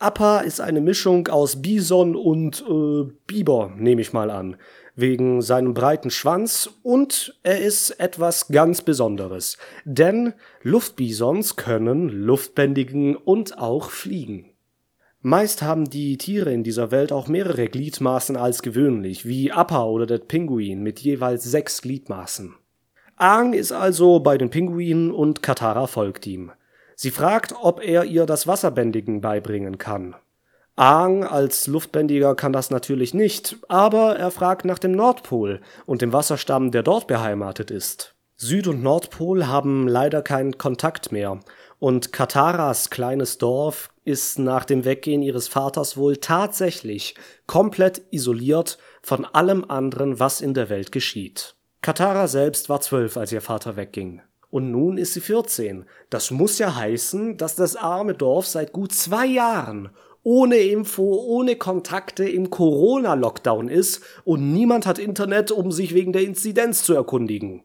Appa 0.00 0.40
ist 0.40 0.60
eine 0.60 0.80
Mischung 0.80 1.28
aus 1.28 1.62
Bison 1.62 2.16
und 2.16 2.64
äh, 2.68 3.08
Biber, 3.28 3.72
nehme 3.76 4.00
ich 4.00 4.12
mal 4.12 4.32
an, 4.32 4.56
wegen 4.94 5.42
seinem 5.42 5.74
breiten 5.74 6.10
Schwanz 6.10 6.70
und 6.82 7.38
er 7.42 7.60
ist 7.60 7.90
etwas 8.00 8.48
ganz 8.48 8.82
Besonderes, 8.82 9.56
denn 9.84 10.34
Luftbisons 10.62 11.56
können 11.56 12.08
luftbändigen 12.08 13.16
und 13.16 13.58
auch 13.58 13.90
fliegen. 13.90 14.50
Meist 15.24 15.62
haben 15.62 15.88
die 15.88 16.18
Tiere 16.18 16.52
in 16.52 16.64
dieser 16.64 16.90
Welt 16.90 17.12
auch 17.12 17.28
mehrere 17.28 17.68
Gliedmaßen 17.68 18.36
als 18.36 18.60
gewöhnlich, 18.60 19.24
wie 19.24 19.52
Appa 19.52 19.84
oder 19.84 20.04
der 20.04 20.18
Pinguin 20.18 20.82
mit 20.82 20.98
jeweils 20.98 21.44
sechs 21.44 21.80
Gliedmaßen. 21.82 22.54
Aang 23.16 23.52
ist 23.52 23.70
also 23.70 24.18
bei 24.18 24.36
den 24.36 24.50
Pinguinen 24.50 25.12
und 25.12 25.42
Katara 25.42 25.86
folgt 25.86 26.26
ihm. 26.26 26.50
Sie 26.96 27.12
fragt, 27.12 27.54
ob 27.60 27.80
er 27.84 28.04
ihr 28.04 28.26
das 28.26 28.48
Wasserbändigen 28.48 29.20
beibringen 29.20 29.78
kann. 29.78 30.16
Aang 30.76 31.24
als 31.24 31.66
Luftbändiger 31.66 32.34
kann 32.34 32.52
das 32.52 32.70
natürlich 32.70 33.12
nicht, 33.12 33.58
aber 33.68 34.16
er 34.16 34.30
fragt 34.30 34.64
nach 34.64 34.78
dem 34.78 34.92
Nordpol 34.92 35.60
und 35.84 36.00
dem 36.00 36.12
Wasserstamm, 36.12 36.70
der 36.70 36.82
dort 36.82 37.06
beheimatet 37.06 37.70
ist. 37.70 38.14
Süd- 38.36 38.66
und 38.66 38.82
Nordpol 38.82 39.46
haben 39.46 39.86
leider 39.86 40.22
keinen 40.22 40.56
Kontakt 40.58 41.12
mehr, 41.12 41.40
und 41.78 42.12
Kataras 42.12 42.90
kleines 42.90 43.38
Dorf 43.38 43.90
ist 44.04 44.38
nach 44.38 44.64
dem 44.64 44.84
Weggehen 44.84 45.20
ihres 45.20 45.48
Vaters 45.48 45.96
wohl 45.96 46.16
tatsächlich 46.16 47.16
komplett 47.46 48.02
isoliert 48.10 48.78
von 49.02 49.24
allem 49.24 49.64
anderen, 49.68 50.20
was 50.20 50.40
in 50.40 50.54
der 50.54 50.70
Welt 50.70 50.92
geschieht. 50.92 51.56
Katara 51.80 52.28
selbst 52.28 52.68
war 52.68 52.80
zwölf, 52.80 53.16
als 53.16 53.32
ihr 53.32 53.40
Vater 53.40 53.76
wegging. 53.76 54.22
Und 54.48 54.70
nun 54.70 54.96
ist 54.96 55.14
sie 55.14 55.20
14. 55.20 55.84
Das 56.08 56.30
muss 56.30 56.58
ja 56.58 56.74
heißen, 56.76 57.36
dass 57.36 57.56
das 57.56 57.74
arme 57.74 58.14
Dorf 58.14 58.46
seit 58.46 58.72
gut 58.72 58.92
zwei 58.92 59.26
Jahren 59.26 59.90
ohne 60.22 60.56
Info, 60.56 61.02
ohne 61.02 61.56
Kontakte 61.56 62.28
im 62.28 62.50
Corona-Lockdown 62.50 63.68
ist 63.68 64.02
und 64.24 64.52
niemand 64.52 64.86
hat 64.86 64.98
Internet, 64.98 65.50
um 65.50 65.72
sich 65.72 65.94
wegen 65.94 66.12
der 66.12 66.22
Inzidenz 66.22 66.84
zu 66.84 66.94
erkundigen. 66.94 67.62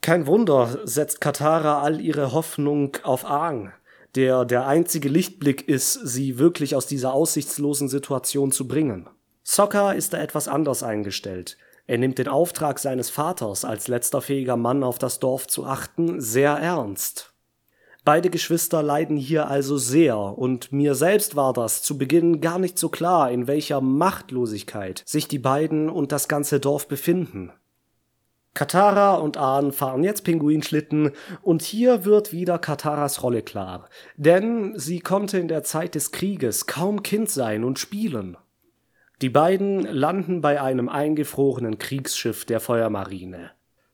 Kein 0.00 0.26
Wunder 0.26 0.78
setzt 0.84 1.20
Katara 1.20 1.82
all 1.82 2.00
ihre 2.00 2.32
Hoffnung 2.32 2.96
auf 3.02 3.24
Aang, 3.26 3.72
der 4.14 4.46
der 4.46 4.66
einzige 4.66 5.10
Lichtblick 5.10 5.68
ist, 5.68 5.92
sie 5.92 6.38
wirklich 6.38 6.74
aus 6.74 6.86
dieser 6.86 7.12
aussichtslosen 7.12 7.88
Situation 7.88 8.50
zu 8.50 8.66
bringen. 8.66 9.08
Sokka 9.42 9.92
ist 9.92 10.12
da 10.14 10.18
etwas 10.18 10.48
anders 10.48 10.82
eingestellt. 10.82 11.58
Er 11.86 11.98
nimmt 11.98 12.18
den 12.18 12.28
Auftrag 12.28 12.78
seines 12.78 13.10
Vaters, 13.10 13.64
als 13.64 13.88
letzter 13.88 14.22
fähiger 14.22 14.56
Mann 14.56 14.84
auf 14.84 14.98
das 14.98 15.18
Dorf 15.18 15.48
zu 15.48 15.66
achten, 15.66 16.20
sehr 16.20 16.52
ernst. 16.52 17.29
Beide 18.12 18.28
Geschwister 18.28 18.82
leiden 18.82 19.16
hier 19.16 19.46
also 19.46 19.78
sehr, 19.78 20.18
und 20.18 20.72
mir 20.72 20.96
selbst 20.96 21.36
war 21.36 21.52
das 21.52 21.80
zu 21.84 21.96
Beginn 21.96 22.40
gar 22.40 22.58
nicht 22.58 22.76
so 22.76 22.88
klar, 22.88 23.30
in 23.30 23.46
welcher 23.46 23.80
Machtlosigkeit 23.80 25.04
sich 25.06 25.28
die 25.28 25.38
beiden 25.38 25.88
und 25.88 26.10
das 26.10 26.26
ganze 26.26 26.58
Dorf 26.58 26.88
befinden. 26.88 27.52
Katara 28.52 29.14
und 29.14 29.36
Ahn 29.36 29.70
fahren 29.70 30.02
jetzt 30.02 30.24
Pinguinschlitten 30.24 31.12
und 31.42 31.62
hier 31.62 32.04
wird 32.04 32.32
wieder 32.32 32.58
Kataras 32.58 33.22
Rolle 33.22 33.42
klar, 33.42 33.88
denn 34.16 34.76
sie 34.76 34.98
konnte 34.98 35.38
in 35.38 35.46
der 35.46 35.62
Zeit 35.62 35.94
des 35.94 36.10
Krieges 36.10 36.66
kaum 36.66 37.04
Kind 37.04 37.30
sein 37.30 37.62
und 37.62 37.78
spielen. 37.78 38.36
Die 39.22 39.30
beiden 39.30 39.82
landen 39.82 40.40
bei 40.40 40.60
einem 40.60 40.88
eingefrorenen 40.88 41.78
Kriegsschiff 41.78 42.44
der 42.44 42.58
Feuermarine. 42.58 43.52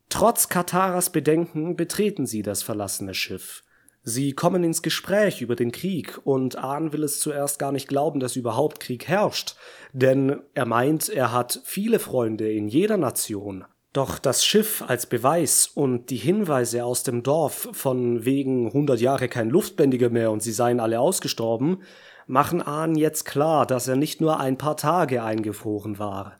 Trotz 0.09 0.49
Kataras 0.49 1.11
Bedenken 1.11 1.77
betreten 1.77 2.25
sie 2.25 2.41
das 2.41 2.63
verlassene 2.63 3.13
Schiff. 3.13 3.63
Sie 4.09 4.35
kommen 4.35 4.63
ins 4.63 4.83
Gespräch 4.83 5.43
über 5.43 5.57
den 5.57 5.73
Krieg 5.73 6.21
und 6.23 6.55
Ahn 6.55 6.93
will 6.93 7.03
es 7.03 7.19
zuerst 7.19 7.59
gar 7.59 7.73
nicht 7.73 7.89
glauben, 7.89 8.21
dass 8.21 8.37
überhaupt 8.37 8.79
Krieg 8.79 9.09
herrscht, 9.09 9.57
denn 9.93 10.43
er 10.55 10.65
meint, 10.65 11.09
er 11.09 11.33
hat 11.33 11.61
viele 11.65 11.99
Freunde 11.99 12.49
in 12.53 12.69
jeder 12.69 12.99
Nation. 12.99 13.65
Doch 13.93 14.21
das 14.21 14.45
Schiff 14.45 14.85
als 14.87 15.07
Beweis 15.07 15.67
und 15.67 16.11
die 16.11 16.19
Hinweise 16.19 16.85
aus 16.85 17.03
dem 17.03 17.25
Dorf 17.25 17.69
von 17.73 18.25
wegen 18.25 18.69
100 18.69 19.01
Jahre 19.01 19.29
kein 19.29 19.51
Luftbändiger 19.51 20.09
mehr 20.09 20.31
und 20.31 20.41
sie 20.41 20.53
seien 20.53 20.79
alle 20.79 21.01
ausgestorben, 21.01 21.83
machen 22.29 22.63
Ahn 22.63 22.95
jetzt 22.95 23.25
klar, 23.25 23.67
dass 23.67 23.89
er 23.89 23.97
nicht 23.97 24.21
nur 24.21 24.39
ein 24.39 24.57
paar 24.57 24.77
Tage 24.77 25.25
eingefroren 25.25 25.99
war. 25.99 26.39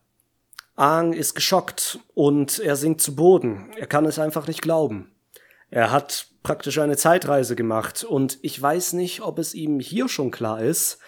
Aang 0.77 1.15
ist 1.15 1.35
geschockt 1.35 1.99
und 2.15 2.61
er 2.61 2.77
sinkt 2.77 3.01
zu 3.01 3.17
Boden. 3.17 3.73
Er 3.77 3.89
kann 3.89 4.05
es 4.05 4.21
einfach 4.21 4.47
nicht 4.47 4.63
glauben. 4.63 5.11
Er 5.69 5.91
hat 5.91 6.29
praktisch 6.47 6.79
eine 6.79 6.97
Zeitreise 6.97 7.57
gemacht 7.57 8.05
und 8.05 8.39
ich 8.43 8.63
weiß 8.63 8.93
nicht, 8.93 9.21
ob 9.21 9.41
es 9.41 9.53
ihm 9.53 9.81
hier 9.81 10.09
schon 10.09 10.31
klar 10.31 10.63
ist, 10.63 11.01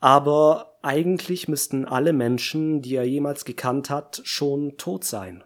aber 0.00 0.78
eigentlich 0.80 1.48
müssten 1.48 1.84
alle 1.84 2.14
Menschen, 2.14 2.80
die 2.80 2.94
er 2.94 3.04
jemals 3.04 3.44
gekannt 3.44 3.90
hat, 3.90 4.22
schon 4.24 4.78
tot 4.78 5.04
sein. 5.04 5.44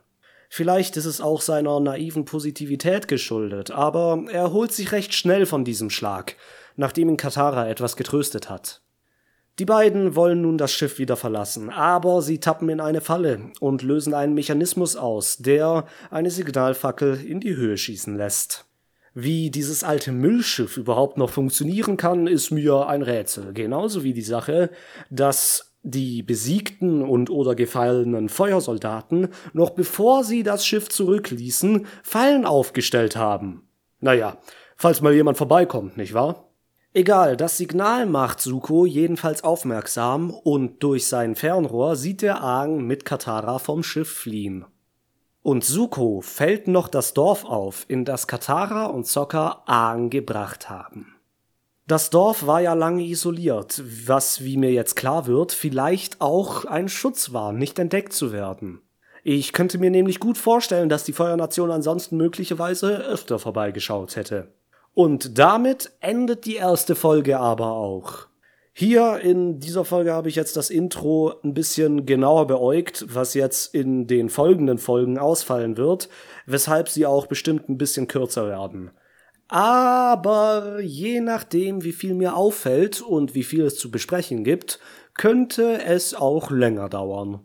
Vielleicht 0.49 0.97
ist 0.97 1.05
es 1.05 1.21
auch 1.21 1.41
seiner 1.41 1.81
naiven 1.81 2.25
Positivität 2.27 3.09
geschuldet, 3.09 3.73
aber 3.73 4.23
er 4.31 4.53
holt 4.53 4.71
sich 4.71 4.93
recht 4.93 5.15
schnell 5.15 5.47
von 5.47 5.65
diesem 5.65 5.91
Schlag, 5.91 6.37
nachdem 6.77 7.09
ihn 7.09 7.17
Katara 7.17 7.69
etwas 7.69 7.97
getröstet 7.97 8.49
hat. 8.49 8.83
Die 9.59 9.65
beiden 9.65 10.15
wollen 10.15 10.43
nun 10.43 10.59
das 10.59 10.73
Schiff 10.73 11.01
wieder 11.01 11.17
verlassen, 11.17 11.71
aber 11.71 12.23
sie 12.23 12.39
tappen 12.39 12.69
in 12.69 12.81
eine 12.81 13.01
Falle 13.01 13.51
und 13.59 13.83
lösen 13.83 14.15
einen 14.15 14.35
Mechanismus 14.35 14.95
aus, 14.95 15.39
der 15.39 15.87
eine 16.13 16.31
Signalfackel 16.31 17.21
in 17.21 17.41
die 17.41 17.57
Höhe 17.57 17.77
schießen 17.77 18.17
lässt. 18.17 18.70
Wie 19.14 19.51
dieses 19.51 19.83
alte 19.83 20.12
Müllschiff 20.12 20.77
überhaupt 20.77 21.18
noch 21.18 21.31
funktionieren 21.31 21.96
kann, 21.96 22.27
ist 22.27 22.51
mir 22.51 22.87
ein 22.87 23.03
Rätsel. 23.03 23.53
Genauso 23.53 24.05
wie 24.05 24.12
die 24.12 24.23
Sache, 24.23 24.70
dass 25.11 25.73
die 25.83 26.23
besiegten 26.23 27.03
und 27.03 27.31
oder 27.31 27.55
gefallenen 27.55 28.29
Feuersoldaten 28.29 29.29
noch 29.53 29.70
bevor 29.70 30.25
sie 30.25 30.42
das 30.42 30.64
Schiff 30.64 30.88
zurückließen, 30.88 31.87
Fallen 32.03 32.44
aufgestellt 32.44 33.16
haben. 33.16 33.66
Naja, 33.99 34.38
falls 34.77 35.01
mal 35.01 35.14
jemand 35.14 35.38
vorbeikommt, 35.38 35.96
nicht 35.96 36.14
wahr? 36.14 36.51
Egal, 36.92 37.37
das 37.37 37.57
Signal 37.57 38.07
macht 38.07 38.40
Suko 38.40 38.85
jedenfalls 38.85 39.44
aufmerksam 39.44 40.31
und 40.31 40.83
durch 40.83 41.07
sein 41.07 41.37
Fernrohr 41.37 41.96
sieht 41.96 42.20
der 42.20 42.42
Aang 42.42 42.85
mit 42.85 43.05
Katara 43.05 43.59
vom 43.59 43.83
Schiff 43.83 44.12
fliehen. 44.12 44.66
Und 45.42 45.64
Suko 45.64 46.20
fällt 46.20 46.68
noch 46.68 46.88
das 46.88 47.14
Dorf 47.14 47.44
auf, 47.44 47.87
in 47.88 48.05
das 48.05 48.26
Katara 48.26 48.87
und 48.87 49.07
Sokka 49.07 49.62
Aang 49.66 50.11
gebracht 50.11 50.68
haben. 50.68 51.14
Das 51.87 52.11
Dorf 52.11 52.46
war 52.46 52.61
ja 52.61 52.74
lange 52.74 53.03
isoliert, 53.03 53.83
was, 54.07 54.44
wie 54.44 54.57
mir 54.57 54.70
jetzt 54.70 54.94
klar 54.96 55.26
wird, 55.26 55.53
vielleicht 55.53 56.20
auch 56.20 56.64
ein 56.64 56.88
Schutz 56.88 57.33
war, 57.33 57.53
nicht 57.53 57.79
entdeckt 57.79 58.12
zu 58.12 58.33
werden. 58.33 58.81
Ich 59.24 59.53
könnte 59.53 59.79
mir 59.79 59.90
nämlich 59.90 60.20
gut 60.20 60.38
vorstellen, 60.38 60.88
dass 60.88 61.05
die 61.05 61.12
Feuernation 61.12 61.70
ansonsten 61.70 62.16
möglicherweise 62.16 62.98
öfter 62.98 63.38
vorbeigeschaut 63.38 64.16
hätte. 64.16 64.53
Und 64.94 65.38
damit 65.38 65.90
endet 66.00 66.46
die 66.46 66.57
erste 66.57 66.94
Folge 66.94 67.38
aber 67.38 67.72
auch. 67.72 68.30
Hier 68.73 69.19
in 69.21 69.59
dieser 69.59 69.85
Folge 69.85 70.13
habe 70.13 70.29
ich 70.29 70.37
jetzt 70.37 70.57
das 70.57 70.71
Intro 70.71 71.35
ein 71.43 71.55
bisschen 71.55 72.07
genauer 72.07 72.47
beäugt, 72.47 73.05
was 73.09 73.35
jetzt 73.35 73.75
in 73.75 74.07
den 74.07 74.29
folgenden 74.31 74.79
Folgen 74.79 75.19
ausfallen 75.19 75.77
wird, 75.77 76.09
weshalb 76.47 76.89
sie 76.89 77.05
auch 77.05 77.27
bestimmt 77.27 77.69
ein 77.69 77.79
bisschen 77.79 78.07
kürzer 78.07 78.47
werden. 78.47 78.91
Aber 79.49 80.81
je 80.81 81.21
nachdem, 81.21 81.83
wie 81.83 81.93
viel 81.93 82.15
mir 82.15 82.37
auffällt 82.37 83.01
und 83.01 83.35
wie 83.35 83.43
viel 83.43 83.65
es 83.65 83.77
zu 83.77 83.91
besprechen 83.91 84.45
gibt, 84.45 84.79
könnte 85.15 85.83
es 85.83 86.15
auch 86.15 86.53
länger 86.53 86.89
dauern. 86.89 87.41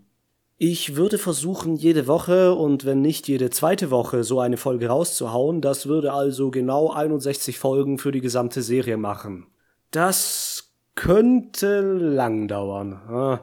Ich 0.57 0.95
würde 0.95 1.17
versuchen, 1.17 1.75
jede 1.75 2.07
Woche 2.07 2.53
und 2.53 2.85
wenn 2.85 3.01
nicht 3.01 3.27
jede 3.27 3.49
zweite 3.49 3.91
Woche 3.91 4.23
so 4.23 4.39
eine 4.39 4.55
Folge 4.55 4.87
rauszuhauen. 4.87 5.59
Das 5.59 5.87
würde 5.87 6.13
also 6.13 6.51
genau 6.51 6.91
61 6.91 7.59
Folgen 7.59 7.97
für 7.97 8.11
die 8.11 8.21
gesamte 8.21 8.61
Serie 8.61 8.95
machen. 8.95 9.47
Das 9.91 10.64
könnte 10.95 11.81
lang 11.81 12.47
dauern. 12.47 12.93
Ah, 12.93 13.39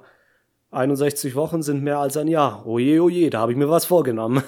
61 0.72 1.34
Wochen 1.34 1.62
sind 1.62 1.82
mehr 1.82 1.98
als 1.98 2.16
ein 2.16 2.28
Jahr. 2.28 2.66
Oje, 2.66 3.02
oje, 3.02 3.28
da 3.28 3.40
habe 3.40 3.52
ich 3.52 3.58
mir 3.58 3.68
was 3.68 3.84
vorgenommen. 3.84 4.42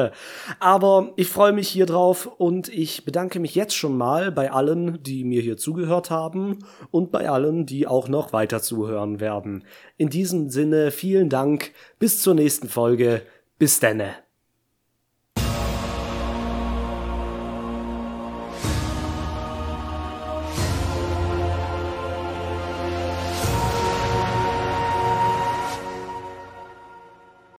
Aber 0.58 1.12
ich 1.14 1.28
freue 1.28 1.52
mich 1.52 1.68
hier 1.68 1.86
drauf 1.86 2.26
und 2.26 2.68
ich 2.68 3.04
bedanke 3.04 3.38
mich 3.38 3.54
jetzt 3.54 3.76
schon 3.76 3.96
mal 3.96 4.32
bei 4.32 4.50
allen, 4.50 5.00
die 5.04 5.22
mir 5.22 5.40
hier 5.40 5.56
zugehört 5.56 6.10
haben 6.10 6.58
und 6.90 7.12
bei 7.12 7.30
allen, 7.30 7.66
die 7.66 7.86
auch 7.86 8.08
noch 8.08 8.32
weiter 8.32 8.60
zuhören 8.60 9.20
werden. 9.20 9.64
In 9.96 10.08
diesem 10.10 10.50
Sinne 10.50 10.90
vielen 10.90 11.28
Dank, 11.28 11.72
bis 12.00 12.20
zur 12.20 12.34
nächsten 12.34 12.68
Folge, 12.68 13.22
bis 13.58 13.78
denne. 13.78 14.14